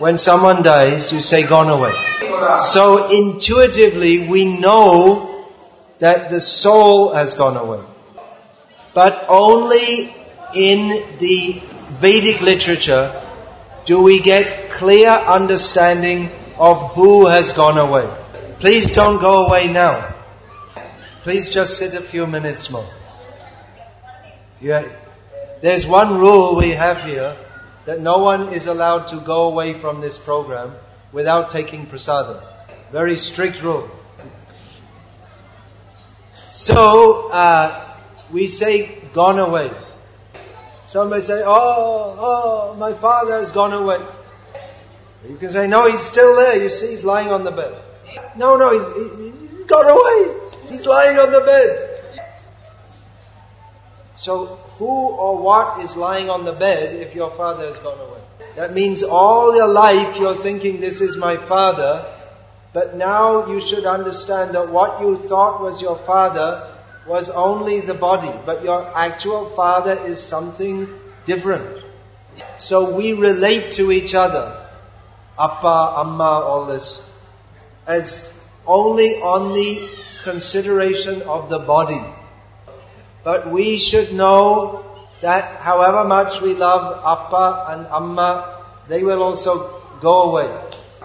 when 0.03 0.17
someone 0.17 0.59
dies, 0.63 1.13
you 1.13 1.21
say 1.21 1.39
gone 1.55 1.69
away. 1.69 1.93
So 2.59 3.07
intuitively, 3.21 4.27
we 4.27 4.41
know 4.65 5.45
that 5.99 6.19
the 6.31 6.41
soul 6.41 7.13
has 7.13 7.35
gone 7.35 7.55
away. 7.55 7.83
But 8.93 9.25
only 9.29 10.13
in 10.55 10.79
the 11.19 11.61
Vedic 12.01 12.41
literature 12.41 13.05
do 13.85 14.01
we 14.01 14.19
get 14.19 14.71
clear 14.71 15.09
understanding 15.09 16.31
of 16.57 16.93
who 16.93 17.27
has 17.27 17.53
gone 17.53 17.77
away. 17.77 18.07
Please 18.60 18.90
don't 18.90 19.18
go 19.22 19.46
away 19.46 19.72
now. 19.72 20.14
Please 21.22 21.48
just 21.48 21.78
sit 21.78 21.94
a 21.94 22.02
few 22.02 22.26
minutes 22.26 22.68
more. 22.68 22.86
Yeah. 24.60 24.86
There's 25.62 25.86
one 25.86 26.18
rule 26.18 26.56
we 26.56 26.72
have 26.72 27.02
here 27.02 27.38
that 27.86 28.02
no 28.02 28.18
one 28.18 28.52
is 28.52 28.66
allowed 28.66 29.08
to 29.08 29.16
go 29.16 29.44
away 29.44 29.72
from 29.72 30.02
this 30.02 30.18
program 30.18 30.74
without 31.10 31.48
taking 31.48 31.86
prasadam. 31.86 32.42
Very 32.92 33.16
strict 33.16 33.62
rule. 33.62 33.90
So, 36.50 37.30
uh, 37.30 37.96
we 38.30 38.46
say 38.46 39.00
gone 39.14 39.38
away. 39.38 39.70
Somebody 40.86 41.22
say, 41.22 41.40
oh, 41.42 42.16
oh, 42.18 42.74
my 42.74 42.92
father 42.92 43.38
has 43.38 43.52
gone 43.52 43.72
away. 43.72 44.04
You 45.26 45.38
can 45.38 45.50
say, 45.50 45.66
no, 45.66 45.90
he's 45.90 46.00
still 46.00 46.36
there. 46.36 46.62
You 46.62 46.68
see, 46.68 46.90
he's 46.90 47.04
lying 47.04 47.28
on 47.28 47.44
the 47.44 47.52
bed. 47.52 47.84
No, 48.36 48.56
no, 48.56 48.72
he's, 48.72 48.86
he, 48.96 49.58
he 49.58 49.64
got 49.64 49.88
away. 49.88 50.40
He's 50.68 50.86
lying 50.86 51.18
on 51.18 51.32
the 51.32 51.40
bed. 51.40 51.86
So, 54.16 54.46
who 54.76 54.86
or 54.86 55.38
what 55.38 55.82
is 55.82 55.96
lying 55.96 56.28
on 56.28 56.44
the 56.44 56.52
bed 56.52 56.96
if 56.96 57.14
your 57.14 57.30
father 57.30 57.66
has 57.66 57.78
gone 57.78 57.98
away? 57.98 58.20
That 58.56 58.74
means 58.74 59.02
all 59.02 59.56
your 59.56 59.68
life 59.68 60.18
you're 60.18 60.34
thinking, 60.34 60.80
this 60.80 61.00
is 61.00 61.16
my 61.16 61.36
father, 61.36 62.04
but 62.72 62.96
now 62.96 63.46
you 63.50 63.60
should 63.60 63.86
understand 63.86 64.54
that 64.54 64.68
what 64.68 65.00
you 65.00 65.18
thought 65.18 65.60
was 65.60 65.80
your 65.80 65.96
father 65.96 66.72
was 67.06 67.30
only 67.30 67.80
the 67.80 67.94
body, 67.94 68.32
but 68.44 68.62
your 68.62 68.86
actual 68.96 69.46
father 69.46 70.06
is 70.06 70.22
something 70.22 70.88
different. 71.24 71.84
So 72.56 72.94
we 72.94 73.12
relate 73.14 73.72
to 73.72 73.90
each 73.90 74.14
other, 74.14 74.66
appa, 75.38 75.94
amma, 75.98 76.44
all 76.44 76.66
this, 76.66 77.00
as 77.86 78.30
only 78.66 79.20
on 79.20 79.52
the 79.52 79.88
consideration 80.22 81.22
of 81.22 81.50
the 81.50 81.58
body. 81.58 82.02
But 83.24 83.50
we 83.50 83.78
should 83.78 84.12
know 84.12 84.84
that 85.20 85.60
however 85.60 86.04
much 86.04 86.40
we 86.40 86.54
love 86.54 87.02
appa 87.04 87.66
and 87.72 87.86
amma, 87.86 88.64
they 88.88 89.02
will 89.02 89.22
also 89.22 89.80
go 90.00 90.22
away. 90.30 90.50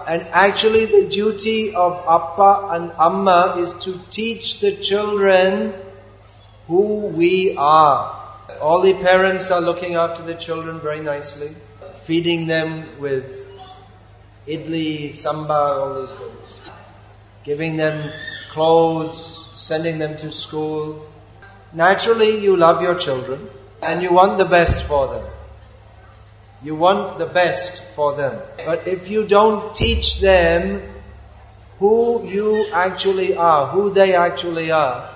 And 0.06 0.22
actually 0.30 0.86
the 0.86 1.08
duty 1.08 1.74
of 1.74 1.92
Appa 2.06 2.68
and 2.70 2.92
Amma 2.92 3.56
is 3.58 3.72
to 3.84 3.98
teach 4.08 4.60
the 4.60 4.76
children 4.76 5.74
who 6.68 7.06
we 7.06 7.56
are. 7.56 8.22
All 8.60 8.82
the 8.82 8.94
parents 8.94 9.50
are 9.50 9.60
looking 9.60 9.96
after 9.96 10.22
the 10.22 10.34
children 10.34 10.78
very 10.80 11.00
nicely, 11.00 11.56
feeding 12.04 12.46
them 12.46 13.00
with 13.00 13.46
idli, 14.46 15.10
sambar, 15.10 15.80
all 15.80 15.94
those 15.94 16.14
things. 16.14 16.45
Giving 17.46 17.76
them 17.76 18.12
clothes, 18.50 19.44
sending 19.56 19.98
them 19.98 20.18
to 20.18 20.32
school. 20.32 21.06
Naturally, 21.72 22.42
you 22.42 22.56
love 22.56 22.82
your 22.82 22.96
children 22.96 23.48
and 23.80 24.02
you 24.02 24.12
want 24.12 24.38
the 24.38 24.44
best 24.44 24.82
for 24.82 25.06
them. 25.06 25.24
You 26.62 26.74
want 26.74 27.18
the 27.18 27.26
best 27.26 27.82
for 27.94 28.16
them. 28.16 28.40
But 28.56 28.88
if 28.88 29.08
you 29.08 29.26
don't 29.26 29.74
teach 29.74 30.20
them 30.20 30.82
who 31.78 32.26
you 32.26 32.66
actually 32.72 33.36
are, 33.36 33.68
who 33.68 33.90
they 33.90 34.14
actually 34.14 34.70
are, 34.70 35.14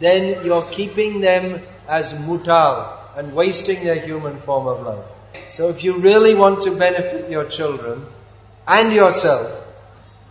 then 0.00 0.44
you're 0.44 0.68
keeping 0.70 1.20
them 1.20 1.60
as 1.88 2.12
mutal 2.12 2.98
and 3.16 3.34
wasting 3.34 3.84
their 3.84 4.00
human 4.00 4.38
form 4.38 4.66
of 4.66 4.82
life. 4.82 5.04
So 5.48 5.68
if 5.68 5.84
you 5.84 5.98
really 5.98 6.34
want 6.34 6.62
to 6.62 6.76
benefit 6.76 7.30
your 7.30 7.44
children 7.44 8.06
and 8.66 8.92
yourself, 8.92 9.69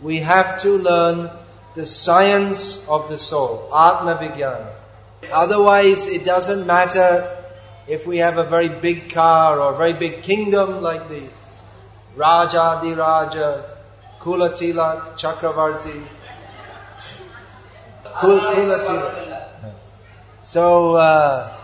we 0.02 0.18
have 0.18 0.60
to 0.62 0.78
learn 0.78 1.30
the 1.74 1.86
science 1.86 2.78
of 2.88 3.08
the 3.08 3.18
soul, 3.18 3.68
Atma 3.74 4.16
Vijnana. 4.16 4.72
Otherwise, 5.30 6.06
it 6.06 6.24
doesn't 6.24 6.66
matter 6.66 7.36
if 7.86 8.06
we 8.06 8.18
have 8.18 8.38
a 8.38 8.44
very 8.44 8.68
big 8.68 9.12
car 9.12 9.60
or 9.60 9.74
a 9.74 9.76
very 9.76 9.92
big 9.92 10.22
kingdom 10.22 10.80
like 10.80 11.08
the 11.08 11.22
Raja 12.16 12.80
Di 12.82 12.92
Raja, 12.92 13.76
Kulatilak, 14.20 15.18
Chakravarti, 15.18 16.02
Kul- 18.20 18.40
Tilak. 18.40 19.46
So, 20.42 20.94
uh, 20.94 21.56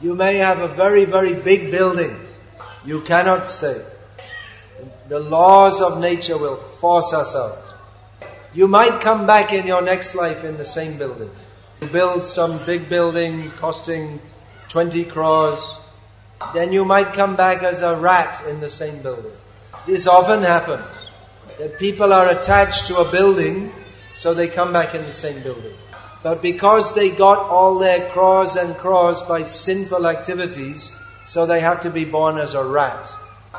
you 0.00 0.14
may 0.14 0.36
have 0.36 0.58
a 0.58 0.68
very, 0.68 1.04
very 1.04 1.34
big 1.34 1.70
building. 1.70 2.20
You 2.84 3.00
cannot 3.00 3.46
stay. 3.46 3.80
The 5.08 5.20
laws 5.20 5.80
of 5.80 5.98
nature 5.98 6.36
will 6.36 6.56
force 6.56 7.12
us 7.12 7.34
out. 7.34 7.63
You 8.54 8.68
might 8.68 9.00
come 9.00 9.26
back 9.26 9.52
in 9.52 9.66
your 9.66 9.82
next 9.82 10.14
life 10.14 10.44
in 10.44 10.56
the 10.56 10.64
same 10.64 10.96
building. 10.96 11.30
You 11.80 11.88
build 11.88 12.24
some 12.24 12.64
big 12.64 12.88
building 12.88 13.50
costing 13.50 14.20
20 14.68 15.04
crores, 15.06 15.76
then 16.54 16.72
you 16.72 16.84
might 16.84 17.14
come 17.14 17.34
back 17.34 17.64
as 17.64 17.82
a 17.82 17.96
rat 17.96 18.44
in 18.48 18.60
the 18.60 18.70
same 18.70 19.02
building. 19.02 19.32
This 19.86 20.06
often 20.06 20.42
happens. 20.42 20.86
That 21.58 21.78
people 21.78 22.12
are 22.12 22.30
attached 22.30 22.86
to 22.86 22.98
a 22.98 23.10
building, 23.10 23.72
so 24.12 24.34
they 24.34 24.48
come 24.48 24.72
back 24.72 24.94
in 24.94 25.04
the 25.04 25.12
same 25.12 25.42
building. 25.42 25.74
But 26.22 26.40
because 26.40 26.94
they 26.94 27.10
got 27.10 27.50
all 27.50 27.78
their 27.78 28.08
crores 28.10 28.56
and 28.56 28.76
crores 28.76 29.20
by 29.22 29.42
sinful 29.42 30.06
activities, 30.06 30.92
so 31.26 31.44
they 31.44 31.60
have 31.60 31.80
to 31.80 31.90
be 31.90 32.04
born 32.04 32.38
as 32.38 32.54
a 32.54 32.64
rat. 32.64 33.10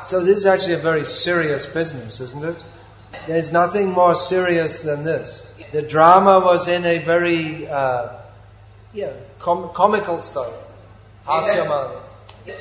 So 0.04 0.24
this 0.24 0.38
is 0.38 0.46
actually 0.46 0.74
a 0.74 0.78
very 0.78 1.04
serious 1.04 1.66
business, 1.66 2.20
isn't 2.20 2.44
it? 2.44 2.62
There's 3.26 3.52
nothing 3.52 3.90
more 3.90 4.14
serious 4.14 4.80
than 4.80 5.04
this. 5.04 5.50
The 5.72 5.82
drama 5.82 6.40
was 6.40 6.68
in 6.68 6.84
a 6.84 6.98
very, 6.98 7.68
uh, 7.68 8.08
yeah, 8.92 9.12
com- 9.40 9.70
comical 9.74 10.20
style. 10.20 10.54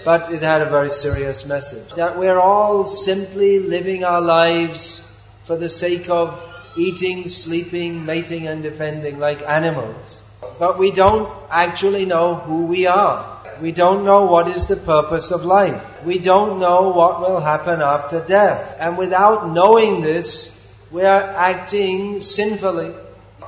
But 0.04 0.34
it 0.34 0.42
had 0.42 0.62
a 0.62 0.70
very 0.70 0.90
serious 0.90 1.46
message. 1.46 1.94
That 1.96 2.18
we're 2.18 2.40
all 2.40 2.86
simply 2.86 3.60
living 3.60 4.04
our 4.04 4.22
lives 4.22 5.02
for 5.46 5.56
the 5.56 5.70
sake 5.70 6.10
of 6.10 6.40
eating, 6.76 7.30
sleeping, 7.30 8.06
mating 8.06 8.48
and 8.48 8.64
defending 8.64 9.20
like 9.20 9.42
animals. 9.48 10.22
But 10.60 10.80
we 10.80 10.92
don't 10.92 11.30
actually 11.50 12.06
know 12.06 12.36
who 12.36 12.66
we 12.66 12.88
are. 12.88 13.35
We 13.62 13.72
don't 13.72 14.04
know 14.06 14.26
what 14.26 14.48
is 14.48 14.66
the 14.66 14.76
purpose 14.76 15.32
of 15.32 15.46
life. 15.46 15.82
We 16.04 16.20
don't 16.20 16.60
know 16.60 16.90
what 16.90 17.22
will 17.22 17.40
happen 17.40 17.82
after 17.82 18.20
death. 18.20 18.76
And 18.80 18.98
without 18.98 19.50
knowing 19.50 20.02
this, 20.02 20.52
we 20.92 21.04
are 21.04 21.22
acting 21.22 22.22
sinfully. 22.22 22.94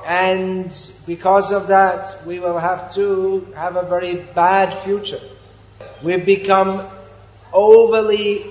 And 0.06 0.74
because 1.06 1.52
of 1.52 1.68
that, 1.68 2.26
we 2.26 2.38
will 2.38 2.58
have 2.58 2.92
to 2.94 3.46
have 3.54 3.76
a 3.76 3.82
very 3.82 4.16
bad 4.16 4.82
future. 4.82 5.20
We've 6.02 6.24
become 6.24 6.88
overly 7.52 8.46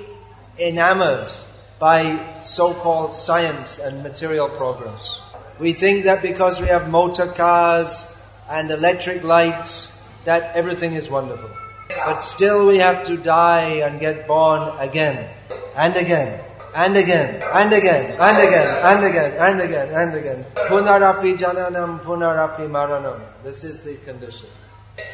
enamored 0.60 1.32
by 1.80 2.42
so-called 2.42 3.14
science 3.14 3.80
and 3.80 4.04
material 4.04 4.50
progress. 4.50 5.20
We 5.60 5.74
think 5.74 6.06
that 6.06 6.22
because 6.22 6.60
we 6.60 6.68
have 6.68 6.90
motor 6.90 7.28
cars 7.28 8.08
and 8.50 8.70
electric 8.70 9.24
lights, 9.24 9.92
that 10.26 10.56
everything 10.56 10.94
is 10.94 11.10
wonderful. 11.10 11.50
But 11.90 12.20
still 12.20 12.68
we 12.68 12.80
have 12.80 13.06
to 13.06 13.18
die 13.18 13.82
and 13.86 14.00
get 14.00 14.28
born 14.28 14.78
again, 14.80 15.30
and 15.76 15.96
again, 15.96 16.44
and 16.76 16.98
again, 16.98 17.42
and 17.54 17.74
again, 17.74 18.18
and 18.20 18.38
again, 18.38 18.70
and 18.84 19.04
again, 19.04 19.32
and 19.40 19.62
again, 19.62 19.90
and 19.90 20.16
again. 20.16 20.46
Punarapi 20.56 21.38
jananam, 21.38 22.00
punarapi 22.02 22.70
maranam. 22.70 23.22
This 23.44 23.64
is 23.64 23.82
the 23.82 23.96
condition. 23.96 24.48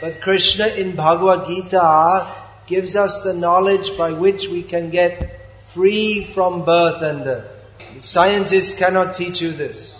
But 0.01 0.21
Krishna 0.21 0.67
in 0.67 0.95
Bhagavad 0.95 1.47
Gita 1.47 2.35
gives 2.67 2.95
us 2.95 3.21
the 3.21 3.33
knowledge 3.33 3.97
by 3.97 4.11
which 4.11 4.47
we 4.47 4.63
can 4.63 4.89
get 4.89 5.39
free 5.67 6.23
from 6.23 6.65
birth 6.65 7.01
and 7.01 7.23
death. 7.23 7.49
Scientists 7.97 8.73
cannot 8.73 9.13
teach 9.13 9.41
you 9.41 9.51
this. 9.51 9.99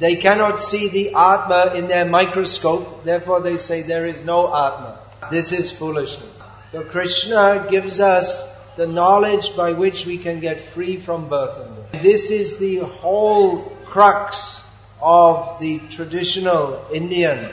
They 0.00 0.16
cannot 0.16 0.60
see 0.60 0.88
the 0.88 1.14
Atma 1.14 1.74
in 1.76 1.86
their 1.86 2.06
microscope, 2.06 3.04
therefore 3.04 3.42
they 3.42 3.58
say 3.58 3.82
there 3.82 4.06
is 4.06 4.24
no 4.24 4.46
Atma. 4.46 4.98
This 5.30 5.52
is 5.52 5.70
foolishness. 5.70 6.42
So 6.72 6.82
Krishna 6.84 7.66
gives 7.68 8.00
us 8.00 8.42
the 8.76 8.86
knowledge 8.86 9.54
by 9.56 9.72
which 9.72 10.06
we 10.06 10.16
can 10.16 10.40
get 10.40 10.70
free 10.70 10.96
from 10.96 11.28
birth 11.28 11.58
and 11.58 11.76
death. 11.76 12.02
This 12.02 12.30
is 12.30 12.56
the 12.56 12.78
whole 12.78 13.76
crux 13.84 14.62
of 15.02 15.60
the 15.60 15.80
traditional 15.90 16.86
Indian 16.92 17.50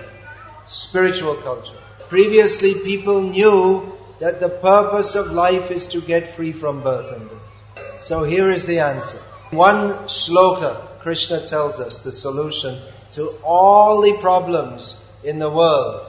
spiritual 0.67 1.35
culture. 1.35 1.77
Previously 2.07 2.75
people 2.75 3.21
knew 3.21 3.91
that 4.19 4.39
the 4.39 4.49
purpose 4.49 5.15
of 5.15 5.33
life 5.33 5.69
is 5.69 5.87
to 5.87 5.99
get 5.99 6.31
free 6.31 6.53
from 6.53 6.81
birth 6.81 7.11
and 7.13 7.29
death. 7.29 8.01
So 8.01 8.23
here 8.23 8.49
is 8.49 8.65
the 8.65 8.79
answer. 8.79 9.19
One 9.51 9.89
shloka, 10.07 10.86
Krishna 11.07 11.47
tells 11.47 11.79
us 11.79 11.99
the 11.99 12.11
solution 12.11 12.81
to 13.13 13.29
all 13.41 14.01
the 14.01 14.17
problems 14.19 14.97
in 15.23 15.39
the 15.39 15.49
world, 15.49 16.05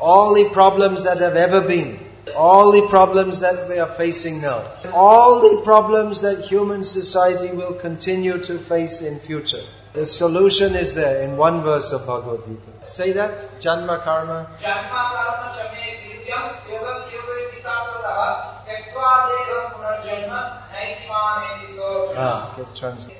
all 0.00 0.32
the 0.34 0.48
problems 0.48 1.04
that 1.04 1.18
have 1.18 1.36
ever 1.36 1.60
been, 1.60 2.00
all 2.34 2.72
the 2.72 2.88
problems 2.88 3.40
that 3.40 3.68
we 3.68 3.78
are 3.78 3.94
facing 3.96 4.40
now, 4.40 4.64
all 4.94 5.42
the 5.42 5.60
problems 5.60 6.22
that 6.22 6.40
human 6.40 6.82
society 6.84 7.50
will 7.54 7.74
continue 7.74 8.38
to 8.38 8.58
face 8.58 9.02
in 9.02 9.20
future. 9.20 9.62
The 9.92 10.06
solution 10.06 10.74
is 10.74 10.94
there 10.94 11.22
in 11.22 11.36
one 11.36 11.60
verse 11.60 11.92
of 11.92 12.06
Bhagavad 12.06 12.46
Gita. 12.46 12.90
Say 12.90 13.12
that, 13.12 13.60
Janma 13.60 14.02
Karma. 14.02 14.48
Ah. 22.16 22.56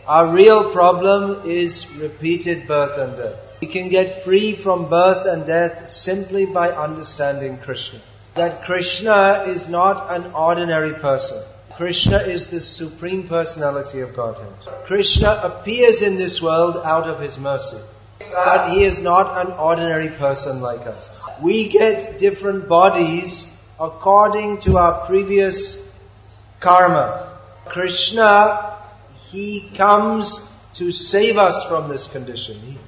Our 0.07 0.35
real 0.35 0.73
problem 0.73 1.43
is 1.45 1.87
repeated 1.97 2.67
birth 2.67 2.99
and 2.99 3.17
death. 3.17 3.59
We 3.61 3.67
can 3.67 3.89
get 3.89 4.23
free 4.25 4.55
from 4.55 4.89
birth 4.89 5.27
and 5.27 5.47
death 5.47 5.89
simply 5.89 6.47
by 6.47 6.71
understanding 6.71 7.59
Krishna. 7.59 8.01
That 8.35 8.65
Krishna 8.65 9.45
is 9.47 9.69
not 9.69 10.13
an 10.13 10.33
ordinary 10.33 10.95
person. 10.95 11.43
Krishna 11.77 12.19
is 12.19 12.49
the 12.49 12.61
supreme 12.61 13.27
personality 13.27 14.01
of 14.01 14.15
Godhead. 14.15 14.53
Krishna 14.87 15.41
appears 15.43 16.03
in 16.03 16.17
this 16.17 16.43
world 16.43 16.77
out 16.77 17.09
of 17.09 17.21
his 17.21 17.39
mercy. 17.39 17.81
But 18.19 18.73
he 18.73 18.85
is 18.85 19.01
not 19.01 19.47
an 19.47 19.53
ordinary 19.55 20.11
person 20.11 20.61
like 20.61 20.87
us. 20.87 21.23
We 21.41 21.69
get 21.69 22.19
different 22.19 22.69
bodies 22.69 23.47
according 23.81 24.59
to 24.59 24.77
our 24.77 25.07
previous 25.07 25.79
karma. 26.61 27.39
Krishna, 27.67 28.77
he 29.31 29.71
comes 29.75 30.47
to 30.75 30.93
save 30.93 31.39
us 31.39 31.67
from 31.67 31.89
this 31.89 32.07
condition. 32.07 32.61
He, 32.61 32.79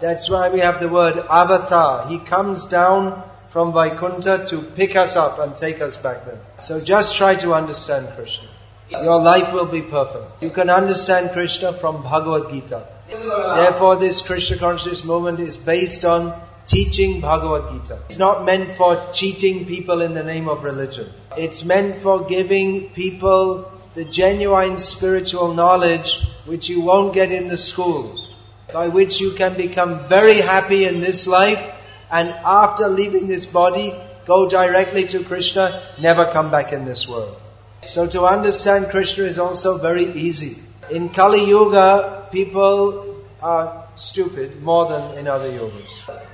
that's 0.00 0.28
why 0.28 0.50
we 0.50 0.60
have 0.60 0.80
the 0.80 0.88
word 0.88 1.16
avatar. 1.30 2.08
He 2.08 2.18
comes 2.18 2.66
down 2.66 3.22
from 3.48 3.72
Vaikuntha 3.72 4.44
to 4.46 4.62
pick 4.62 4.96
us 4.96 5.16
up 5.16 5.38
and 5.38 5.56
take 5.56 5.80
us 5.80 5.96
back 5.96 6.26
there. 6.26 6.40
So 6.60 6.80
just 6.80 7.16
try 7.16 7.34
to 7.36 7.54
understand 7.54 8.08
Krishna. 8.14 8.48
Your 8.90 9.20
life 9.20 9.52
will 9.52 9.66
be 9.66 9.82
perfect. 9.82 10.42
You 10.42 10.50
can 10.50 10.70
understand 10.70 11.32
Krishna 11.32 11.72
from 11.72 12.02
Bhagavad 12.02 12.52
Gita. 12.52 12.86
Therefore 13.08 13.96
this 13.96 14.20
Krishna 14.20 14.58
consciousness 14.58 15.04
movement 15.04 15.40
is 15.40 15.56
based 15.56 16.04
on 16.04 16.38
teaching 16.68 17.20
Bhagavad 17.20 17.72
Gita. 17.72 17.98
It's 18.04 18.18
not 18.18 18.44
meant 18.44 18.72
for 18.76 19.10
cheating 19.12 19.64
people 19.64 20.02
in 20.02 20.14
the 20.14 20.22
name 20.22 20.48
of 20.48 20.62
religion. 20.62 21.10
It's 21.36 21.64
meant 21.64 21.96
for 21.96 22.24
giving 22.24 22.90
people 22.90 23.72
the 23.94 24.04
genuine 24.04 24.76
spiritual 24.78 25.54
knowledge 25.54 26.20
which 26.44 26.68
you 26.68 26.82
won't 26.82 27.14
get 27.14 27.32
in 27.32 27.48
the 27.48 27.58
schools, 27.58 28.32
by 28.72 28.88
which 28.88 29.18
you 29.20 29.32
can 29.32 29.56
become 29.56 30.06
very 30.08 30.40
happy 30.40 30.84
in 30.84 31.00
this 31.00 31.26
life 31.26 31.74
and 32.10 32.28
after 32.28 32.88
leaving 32.88 33.26
this 33.26 33.46
body, 33.46 33.94
go 34.26 34.48
directly 34.48 35.06
to 35.08 35.24
Krishna, 35.24 35.82
never 36.00 36.30
come 36.30 36.50
back 36.50 36.72
in 36.72 36.84
this 36.84 37.08
world. 37.08 37.36
So 37.82 38.06
to 38.08 38.24
understand 38.26 38.90
Krishna 38.90 39.24
is 39.24 39.38
also 39.38 39.78
very 39.78 40.04
easy. 40.04 40.58
In 40.90 41.08
Kali 41.10 41.44
Yuga, 41.48 42.28
people 42.30 43.24
are 43.42 43.88
stupid 43.96 44.62
more 44.62 44.88
than 44.88 45.18
in 45.18 45.28
other 45.28 45.50
yugas. 45.50 46.27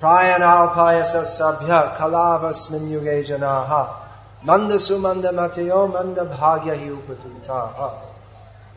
Prayanalpayasa 0.00 1.24
sabhya 1.28 1.94
kalavasmin 1.94 2.88
yuge 2.90 3.22
janaha 3.28 4.00
manda 4.42 4.76
sumanda 4.76 5.30
mateo 5.30 5.88
manda 5.88 6.24
bhagya 6.24 7.92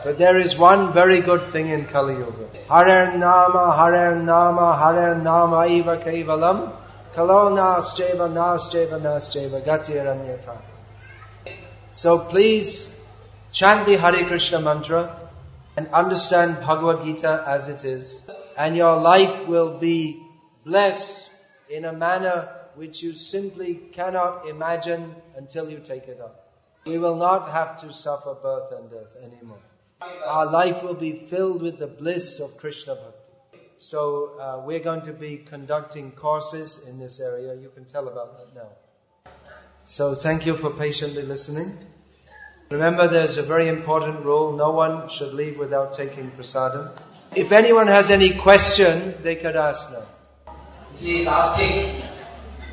But 0.03 0.17
there 0.17 0.38
is 0.38 0.57
one 0.57 0.91
very 0.91 1.21
good 1.21 1.43
thing 1.45 1.69
in 1.69 1.86
Kali 1.86 2.15
Yuga. 2.15 2.49
Harer 2.69 3.17
nama, 3.17 3.71
harer 3.71 4.21
nama, 4.21 4.75
harer 4.77 5.15
nama 5.23 5.65
eva 5.65 5.95
kevalam 5.95 6.73
kalo 7.15 7.51
nascheva 7.51 8.27
nascheva 8.29 8.99
nascheva 8.99 9.63
gatiranyata. 9.65 10.57
So 11.93 12.19
please 12.19 12.89
chant 13.53 13.86
the 13.86 13.95
Hare 13.95 14.25
Krishna 14.25 14.59
mantra 14.59 15.15
and 15.77 15.88
understand 15.93 16.57
Bhagavad 16.59 17.05
Gita 17.05 17.45
as 17.47 17.69
it 17.69 17.86
is 17.86 18.21
and 18.57 18.75
your 18.75 18.99
life 18.99 19.47
will 19.47 19.77
be 19.77 20.22
blessed 20.65 21.30
in 21.69 21.86
a 21.86 21.93
manner 21.93 22.49
which 22.76 23.04
you 23.04 23.13
simply 23.13 23.76
cannot 23.76 24.47
imagine 24.47 25.15
until 25.36 25.69
you 25.69 25.80
take 25.80 26.08
it 26.08 26.19
up. 26.19 26.52
We 26.86 26.97
will 26.97 27.15
not 27.15 27.52
have 27.52 27.78
to 27.82 27.93
suffer 27.93 28.34
birth 28.34 28.71
and 28.71 28.89
death 28.89 29.15
anymore. 29.23 29.60
Our 30.26 30.52
life 30.52 30.84
will 30.84 30.95
be 30.95 31.26
filled 31.26 31.62
with 31.62 31.80
the 31.80 31.88
bliss 31.88 32.39
of 32.39 32.58
Krishna 32.58 32.95
Bhakti. 32.95 33.60
So 33.78 34.38
uh, 34.39 34.63
we're 34.65 34.80
going 34.80 35.02
to 35.04 35.13
be 35.13 35.38
conducting 35.38 36.12
courses 36.12 36.80
in 36.88 36.99
this 36.99 37.19
area. 37.19 37.56
You 37.56 37.69
can 37.69 37.86
tell 37.86 38.08
about 38.08 38.38
that 38.38 38.56
now. 38.56 39.32
So 39.84 40.15
thank 40.15 40.45
you 40.45 40.56
for 40.56 40.69
patiently 40.71 41.23
listening. 41.23 41.78
Remember 42.69 43.08
there's 43.08 43.38
a 43.38 43.43
very 43.43 43.67
important 43.67 44.26
rule. 44.26 44.54
No 44.54 44.71
one 44.71 45.10
should 45.10 45.34
leave 45.34 45.58
without 45.58 45.93
taking 45.93 46.32
prasadam. 46.32 46.91
If 47.36 47.52
anyone 47.52 47.88
has 47.88 48.10
any 48.10 48.34
question, 48.34 49.15
they 49.21 49.36
could 49.36 49.56
ask 49.56 49.91
now. 49.91 50.06
He 50.97 51.21
is 51.21 51.27
asking, 51.27 52.03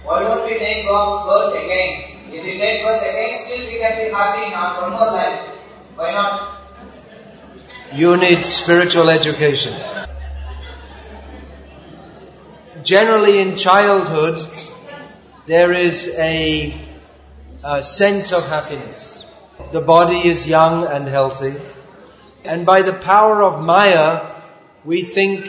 why 0.05 0.21
don't 0.21 0.45
we 0.45 0.59
take 0.59 0.87
birth 0.87 1.55
again? 1.55 2.11
If 2.33 2.45
we 2.45 2.59
take 2.59 2.85
birth 2.85 3.03
again, 3.03 3.45
still 3.45 3.67
we 3.67 3.79
can 3.79 3.97
be 3.99 4.13
happy 4.13 4.47
in 4.47 4.53
our 4.55 4.91
more 4.91 5.07
life. 5.07 5.49
Why 5.97 6.13
not? 6.13 6.61
You 7.93 8.17
need 8.17 8.45
spiritual 8.45 9.11
education. 9.11 9.75
Generally 12.85 13.41
in 13.41 13.57
childhood, 13.57 14.49
there 15.47 15.73
is 15.73 16.09
a, 16.17 16.73
a 17.65 17.83
sense 17.83 18.33
of 18.33 18.47
happiness. 18.47 19.25
The 19.73 19.81
body 19.81 20.29
is 20.29 20.47
young 20.47 20.87
and 20.87 21.09
healthy. 21.09 21.55
And 22.45 22.65
by 22.65 22.83
the 22.83 22.93
power 22.93 23.43
of 23.43 23.65
Maya, 23.65 24.35
we 24.85 25.03
think 25.03 25.45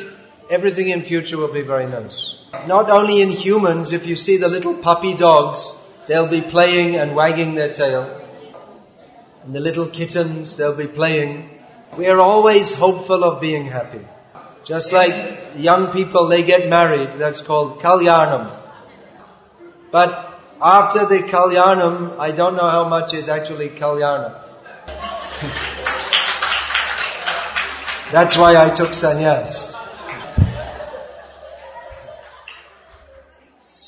everything 0.49 0.89
in 0.89 1.03
future 1.03 1.37
will 1.37 1.53
be 1.53 1.61
very 1.61 1.87
nice. 1.87 2.40
Not 2.53 2.89
only 2.89 3.21
in 3.21 3.29
humans, 3.29 3.93
if 3.93 4.05
you 4.05 4.15
see 4.15 4.37
the 4.37 4.49
little 4.49 4.75
puppy 4.75 5.13
dogs, 5.13 5.73
they'll 6.07 6.27
be 6.27 6.41
playing 6.41 6.95
and 6.95 7.15
wagging 7.15 7.55
their 7.55 7.73
tail. 7.73 8.19
And 9.43 9.55
the 9.55 9.59
little 9.59 9.87
kittens, 9.87 10.57
they'll 10.57 10.75
be 10.75 10.87
playing. 10.87 11.49
We 11.97 12.07
are 12.07 12.19
always 12.19 12.73
hopeful 12.73 13.23
of 13.23 13.41
being 13.41 13.65
happy. 13.65 14.05
Just 14.63 14.93
like 14.93 15.39
young 15.55 15.91
people, 15.91 16.27
they 16.27 16.43
get 16.43 16.69
married. 16.69 17.13
That's 17.13 17.41
called 17.41 17.79
kalyanam. 17.79 18.57
But 19.89 20.27
after 20.61 21.07
the 21.07 21.19
kalyanam, 21.19 22.19
I 22.19 22.31
don't 22.31 22.55
know 22.55 22.69
how 22.69 22.87
much 22.87 23.13
is 23.13 23.29
actually 23.29 23.69
kalyanam. 23.69 24.37
That's 28.11 28.37
why 28.37 28.57
I 28.57 28.69
took 28.69 28.89
sannyas. 28.89 29.73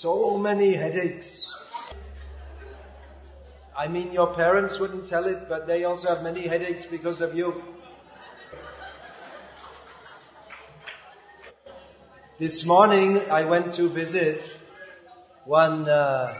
So 0.03 0.37
many 0.37 0.73
headaches. 0.73 1.49
I 3.73 3.87
mean, 3.87 4.11
your 4.11 4.27
parents 4.33 4.77
wouldn't 4.77 5.05
tell 5.07 5.23
it, 5.23 5.47
but 5.47 5.65
they 5.65 5.85
also 5.85 6.09
have 6.09 6.21
many 6.21 6.41
headaches 6.41 6.83
because 6.83 7.21
of 7.21 7.37
you. 7.37 7.63
This 12.37 12.65
morning 12.65 13.31
I 13.31 13.45
went 13.45 13.75
to 13.75 13.87
visit 13.87 14.43
one 15.45 15.87
uh, 15.87 16.35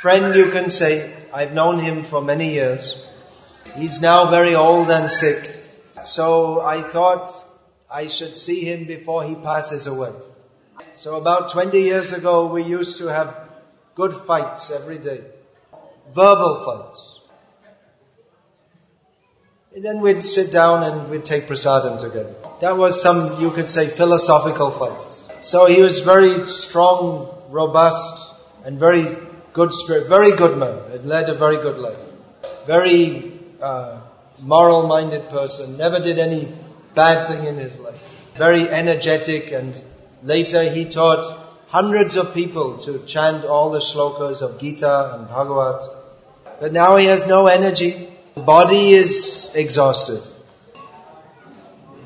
friend, 0.00 0.36
you 0.36 0.52
can 0.52 0.70
say. 0.70 1.12
I've 1.32 1.52
known 1.52 1.80
him 1.80 2.04
for 2.04 2.22
many 2.22 2.52
years. 2.54 2.94
He's 3.74 4.00
now 4.00 4.30
very 4.30 4.54
old 4.54 4.88
and 4.92 5.10
sick. 5.10 5.50
So 6.04 6.60
I 6.60 6.82
thought 6.82 7.34
I 7.90 8.06
should 8.06 8.36
see 8.36 8.60
him 8.60 8.86
before 8.86 9.24
he 9.24 9.34
passes 9.34 9.88
away. 9.88 10.12
So 10.96 11.16
about 11.16 11.50
20 11.50 11.78
years 11.78 12.14
ago 12.14 12.46
we 12.46 12.62
used 12.62 12.98
to 12.98 13.08
have 13.08 13.36
good 13.94 14.16
fights 14.16 14.70
every 14.70 14.96
day. 14.96 15.20
Verbal 16.14 16.64
fights. 16.64 17.20
And 19.74 19.84
then 19.84 20.00
we'd 20.00 20.24
sit 20.24 20.50
down 20.50 20.84
and 20.84 21.10
we'd 21.10 21.26
take 21.26 21.48
prasadam 21.48 22.00
together. 22.00 22.34
That 22.62 22.78
was 22.78 23.02
some, 23.02 23.42
you 23.42 23.50
could 23.50 23.68
say, 23.68 23.88
philosophical 23.88 24.70
fights. 24.70 25.28
So 25.42 25.66
he 25.66 25.82
was 25.82 26.00
very 26.00 26.46
strong, 26.46 27.28
robust, 27.50 28.32
and 28.64 28.78
very 28.78 29.18
good 29.52 29.74
spirit, 29.74 30.08
very 30.08 30.32
good 30.32 30.56
man. 30.56 30.90
Had 30.92 31.04
led 31.04 31.28
a 31.28 31.34
very 31.34 31.58
good 31.58 31.76
life. 31.76 31.98
Very 32.66 33.38
uh, 33.60 34.00
moral-minded 34.40 35.28
person. 35.28 35.76
Never 35.76 36.00
did 36.00 36.18
any 36.18 36.50
bad 36.94 37.26
thing 37.26 37.44
in 37.44 37.58
his 37.58 37.78
life. 37.78 38.00
Very 38.38 38.66
energetic, 38.66 39.52
and 39.52 39.76
later 40.22 40.70
he 40.70 40.84
taught 40.84 41.46
hundreds 41.68 42.16
of 42.16 42.32
people 42.34 42.78
to 42.78 42.98
chant 43.06 43.44
all 43.44 43.70
the 43.70 43.78
shlokas 43.78 44.42
of 44.42 44.60
Gita 44.60 45.14
and 45.14 45.28
Bhagavad. 45.28 45.82
But 46.60 46.72
now 46.72 46.96
he 46.96 47.06
has 47.06 47.26
no 47.26 47.46
energy. 47.46 48.08
The 48.34 48.42
body 48.42 48.90
is 48.94 49.50
exhausted. 49.54 50.22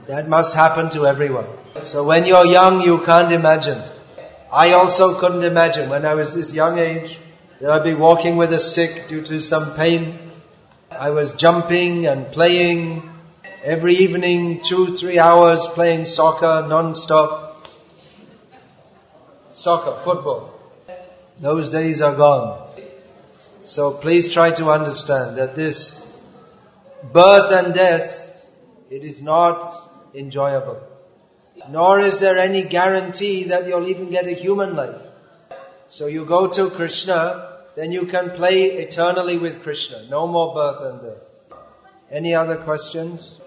That 0.07 0.29
must 0.29 0.55
happen 0.55 0.91
to 0.91 1.07
everyone. 1.07 1.47
So 1.83 2.05
when 2.05 2.27
you're 2.27 2.47
young, 2.47 2.83
you 2.83 2.99
can't 3.03 3.33
imagine. 3.33 3.83
I 4.53 4.73
also 4.73 5.21
couldn't 5.21 5.45
imagine 5.45 5.89
when 5.89 6.05
I 6.05 6.15
was 6.15 6.35
this 6.35 6.53
young 6.53 6.79
age 6.79 7.21
that 7.61 7.71
I'd 7.71 7.85
be 7.85 7.95
walking 7.95 8.37
with 8.37 8.53
a 8.53 8.59
stick 8.59 9.07
due 9.07 9.23
to 9.23 9.41
some 9.41 9.75
pain. 9.75 10.19
I 10.91 11.11
was 11.11 11.35
jumping 11.35 12.07
and 12.07 12.27
playing 12.33 13.09
every 13.63 13.95
evening, 13.95 14.63
two, 14.65 14.97
three 14.97 15.19
hours 15.19 15.67
playing 15.69 16.07
soccer 16.07 16.67
non-stop. 16.67 17.50
Soccer, 19.61 20.01
football. 20.03 20.59
Those 21.39 21.69
days 21.69 22.01
are 22.01 22.15
gone. 22.15 22.67
So 23.63 23.91
please 23.93 24.33
try 24.33 24.53
to 24.53 24.71
understand 24.71 25.37
that 25.37 25.55
this 25.55 26.11
birth 27.13 27.53
and 27.53 27.75
death, 27.75 28.35
it 28.89 29.05
is 29.05 29.21
not 29.21 29.87
enjoyable. 30.15 30.81
Nor 31.69 32.01
is 32.01 32.21
there 32.21 32.39
any 32.39 32.63
guarantee 32.63 33.45
that 33.53 33.69
you'll 33.69 33.87
even 33.87 34.09
get 34.09 34.27
a 34.27 34.33
human 34.33 34.75
life. 34.77 35.03
So 35.89 36.07
you 36.07 36.25
go 36.25 36.49
to 36.49 36.71
Krishna, 36.71 37.59
then 37.77 37.93
you 37.93 38.07
can 38.07 38.31
play 38.31 38.63
eternally 38.87 39.37
with 39.37 39.63
Krishna. 39.63 40.07
No 40.09 40.27
more 40.27 40.55
birth 40.55 40.81
and 40.81 41.03
death. 41.03 41.59
Any 42.11 42.35
other 42.35 42.57
questions? 42.57 43.39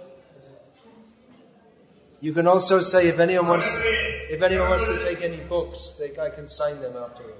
You 2.23 2.31
can 2.31 2.47
also 2.47 2.79
say 2.79 3.09
if 3.09 3.19
anyone 3.19 3.47
wants, 3.47 3.69
if 3.75 4.41
anyone 4.41 4.69
wants 4.69 4.85
to 4.85 4.97
take 5.03 5.21
any 5.23 5.41
books, 5.41 5.95
they, 5.99 6.17
I 6.17 6.29
can 6.29 6.47
sign 6.47 6.79
them 6.79 6.95
afterward. 6.95 7.35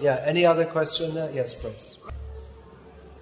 Yeah, 0.00 0.24
any 0.24 0.46
other 0.46 0.64
question 0.64 1.12
there? 1.12 1.30
Yes, 1.30 1.52
please. 1.52 1.98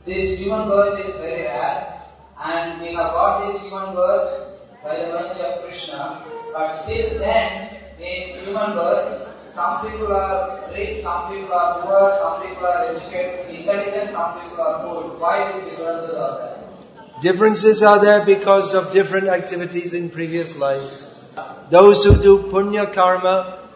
This 0.06 0.38
human 0.38 0.68
birth 0.68 1.00
is 1.00 1.16
very 1.16 1.42
rare, 1.42 2.04
and 2.38 2.80
we 2.80 2.94
have 2.94 3.10
got 3.10 3.52
this 3.52 3.60
human 3.62 3.92
birth 3.92 4.60
by 4.84 5.00
the 5.00 5.06
mercy 5.08 5.42
of 5.42 5.64
Krishna. 5.64 6.22
But 6.52 6.80
still 6.84 7.18
then, 7.18 7.74
in 7.98 8.38
human 8.44 8.74
birth, 8.74 9.34
some 9.52 9.90
people 9.90 10.12
are 10.12 10.70
rich, 10.70 11.02
some 11.02 11.34
people 11.34 11.52
are 11.52 11.82
poor, 11.82 12.18
some 12.22 12.46
people 12.46 12.66
are 12.66 12.86
educated, 12.86 13.52
intelligent, 13.52 14.12
some 14.12 14.40
people 14.40 14.60
are 14.60 14.78
poor. 14.84 15.18
Why 15.18 15.58
these 15.58 15.72
differences 15.72 16.14
are 16.14 16.38
there? 16.38 16.59
Differences 17.20 17.82
are 17.82 18.00
there 18.00 18.24
because 18.24 18.72
of 18.72 18.92
different 18.92 19.28
activities 19.28 19.92
in 19.92 20.08
previous 20.10 20.56
lives. 20.56 21.06
Those 21.68 22.04
who 22.04 22.20
do 22.22 22.50
punya 22.50 22.92
karma, 22.92 23.68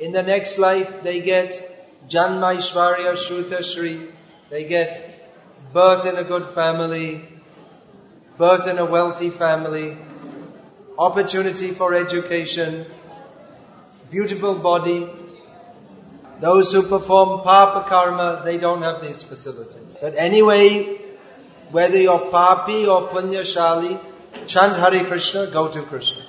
in 0.00 0.12
the 0.12 0.22
next 0.22 0.58
life 0.58 1.02
they 1.02 1.20
get 1.20 2.08
Janma 2.08 2.56
Ishwarya 2.56 3.12
Shruta 3.12 3.62
Shri, 3.62 4.08
they 4.48 4.64
get 4.64 5.72
birth 5.72 6.06
in 6.06 6.16
a 6.16 6.24
good 6.24 6.48
family, 6.50 7.28
birth 8.38 8.66
in 8.66 8.78
a 8.78 8.86
wealthy 8.86 9.30
family, 9.30 9.98
opportunity 10.98 11.72
for 11.72 11.94
education, 11.94 12.86
beautiful 14.10 14.56
body. 14.58 15.10
Those 16.40 16.72
who 16.72 16.84
perform 16.84 17.42
papa 17.42 17.86
karma, 17.88 18.42
they 18.44 18.56
don't 18.56 18.82
have 18.82 19.02
these 19.02 19.22
facilities. 19.22 19.98
But 20.00 20.14
anyway, 20.16 21.07
whether 21.70 21.98
you're 21.98 22.30
papi 22.30 22.86
or 22.88 23.08
punyashali, 23.08 24.00
chant 24.46 24.76
Hare 24.76 25.04
Krishna, 25.06 25.50
go 25.50 25.68
to 25.68 25.82
Krishna. 25.82 26.22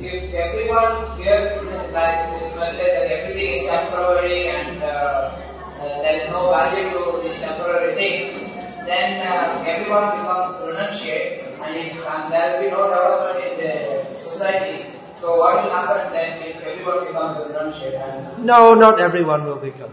If 0.00 0.32
everyone 0.32 1.18
here 1.18 1.60
like 1.92 2.38
this 2.38 2.54
that 2.54 2.78
everything 2.78 3.54
is 3.54 3.66
temporary 3.66 4.48
and 4.48 4.82
uh, 4.82 4.86
uh, 4.86 6.02
there 6.02 6.24
is 6.24 6.30
no 6.30 6.50
value 6.50 6.90
to 6.90 7.20
these 7.22 7.40
temporary 7.40 7.94
things, 7.96 8.52
then 8.86 9.26
uh, 9.26 9.64
everyone 9.66 10.18
becomes 10.18 10.54
renunciate 10.62 11.58
and, 11.60 11.76
it, 11.76 11.96
and 11.98 12.32
there 12.32 12.54
will 12.54 12.62
be 12.62 12.70
no 12.70 12.84
development 12.86 13.44
in 13.44 13.54
the 13.58 14.20
society. 14.20 14.86
So 15.20 15.36
what 15.38 15.64
will 15.64 15.70
happen 15.70 16.12
then 16.12 16.42
if 16.42 16.62
everyone 16.62 17.06
becomes 17.06 17.38
renunciate? 17.38 17.98
And 17.98 18.44
No, 18.46 18.74
not 18.74 19.00
everyone 19.00 19.46
will 19.46 19.56
become. 19.56 19.90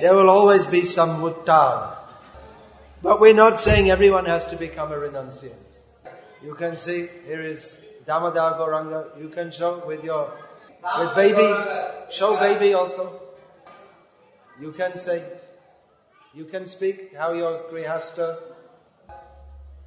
There 0.00 0.14
will 0.14 0.30
always 0.30 0.66
be 0.66 0.84
some 0.84 1.20
muttar. 1.20 1.97
But 3.02 3.20
we're 3.20 3.34
not 3.34 3.60
saying 3.60 3.90
everyone 3.90 4.26
has 4.26 4.46
to 4.46 4.56
become 4.56 4.92
a 4.92 4.96
renunciant. 4.96 5.78
You 6.42 6.54
can 6.54 6.76
see, 6.76 7.08
here 7.26 7.40
is 7.40 7.78
Damodar 8.06 8.54
Gauranga. 8.58 9.20
You 9.20 9.28
can 9.28 9.52
show 9.52 9.82
with 9.86 10.02
your, 10.02 10.32
with 10.98 11.14
baby, 11.14 11.48
show 12.10 12.36
baby 12.36 12.74
also. 12.74 13.22
You 14.60 14.72
can 14.72 14.96
say, 14.96 15.24
you 16.34 16.44
can 16.44 16.66
speak 16.66 17.14
how 17.16 17.32
your 17.32 17.62
grihasta. 17.72 18.38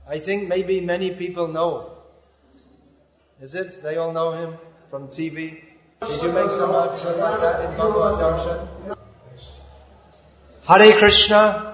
I 0.07 0.19
think 0.19 0.47
maybe 0.47 0.81
many 0.81 1.11
people 1.11 1.47
know. 1.47 1.97
Is 3.41 3.55
it? 3.55 3.81
They 3.83 3.97
all 3.97 4.11
know 4.13 4.31
him 4.31 4.57
from 4.89 5.07
TV. 5.07 5.61
Did 6.07 6.21
you 6.23 6.31
make 6.31 6.51
some 6.51 6.71
art 6.71 6.91
like 6.91 7.41
that 7.41 7.65
in 7.65 7.77
Bhagavad 7.77 8.15
Darshan? 8.19 8.97
Hare 10.67 10.97
Krishna, 10.97 11.70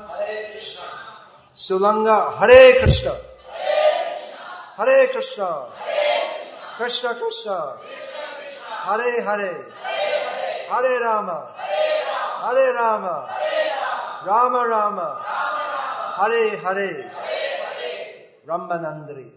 Sulanga, 1.58 2.38
Hare 2.38 2.78
Krishna. 2.78 3.18
Hare 4.78 5.08
Krishna. 5.08 5.66
Krishna 6.78 7.16
Krishna. 7.16 7.78
Hare 8.86 9.24
Hare. 9.24 9.66
Hare 10.70 11.00
Rama. 11.02 11.56
Hare 12.44 12.74
Rama. 12.74 13.28
Rama 14.24 14.68
Rama. 14.68 15.10
Hare 16.20 16.58
Hare. 16.58 17.12
Ramanandri. 18.46 19.32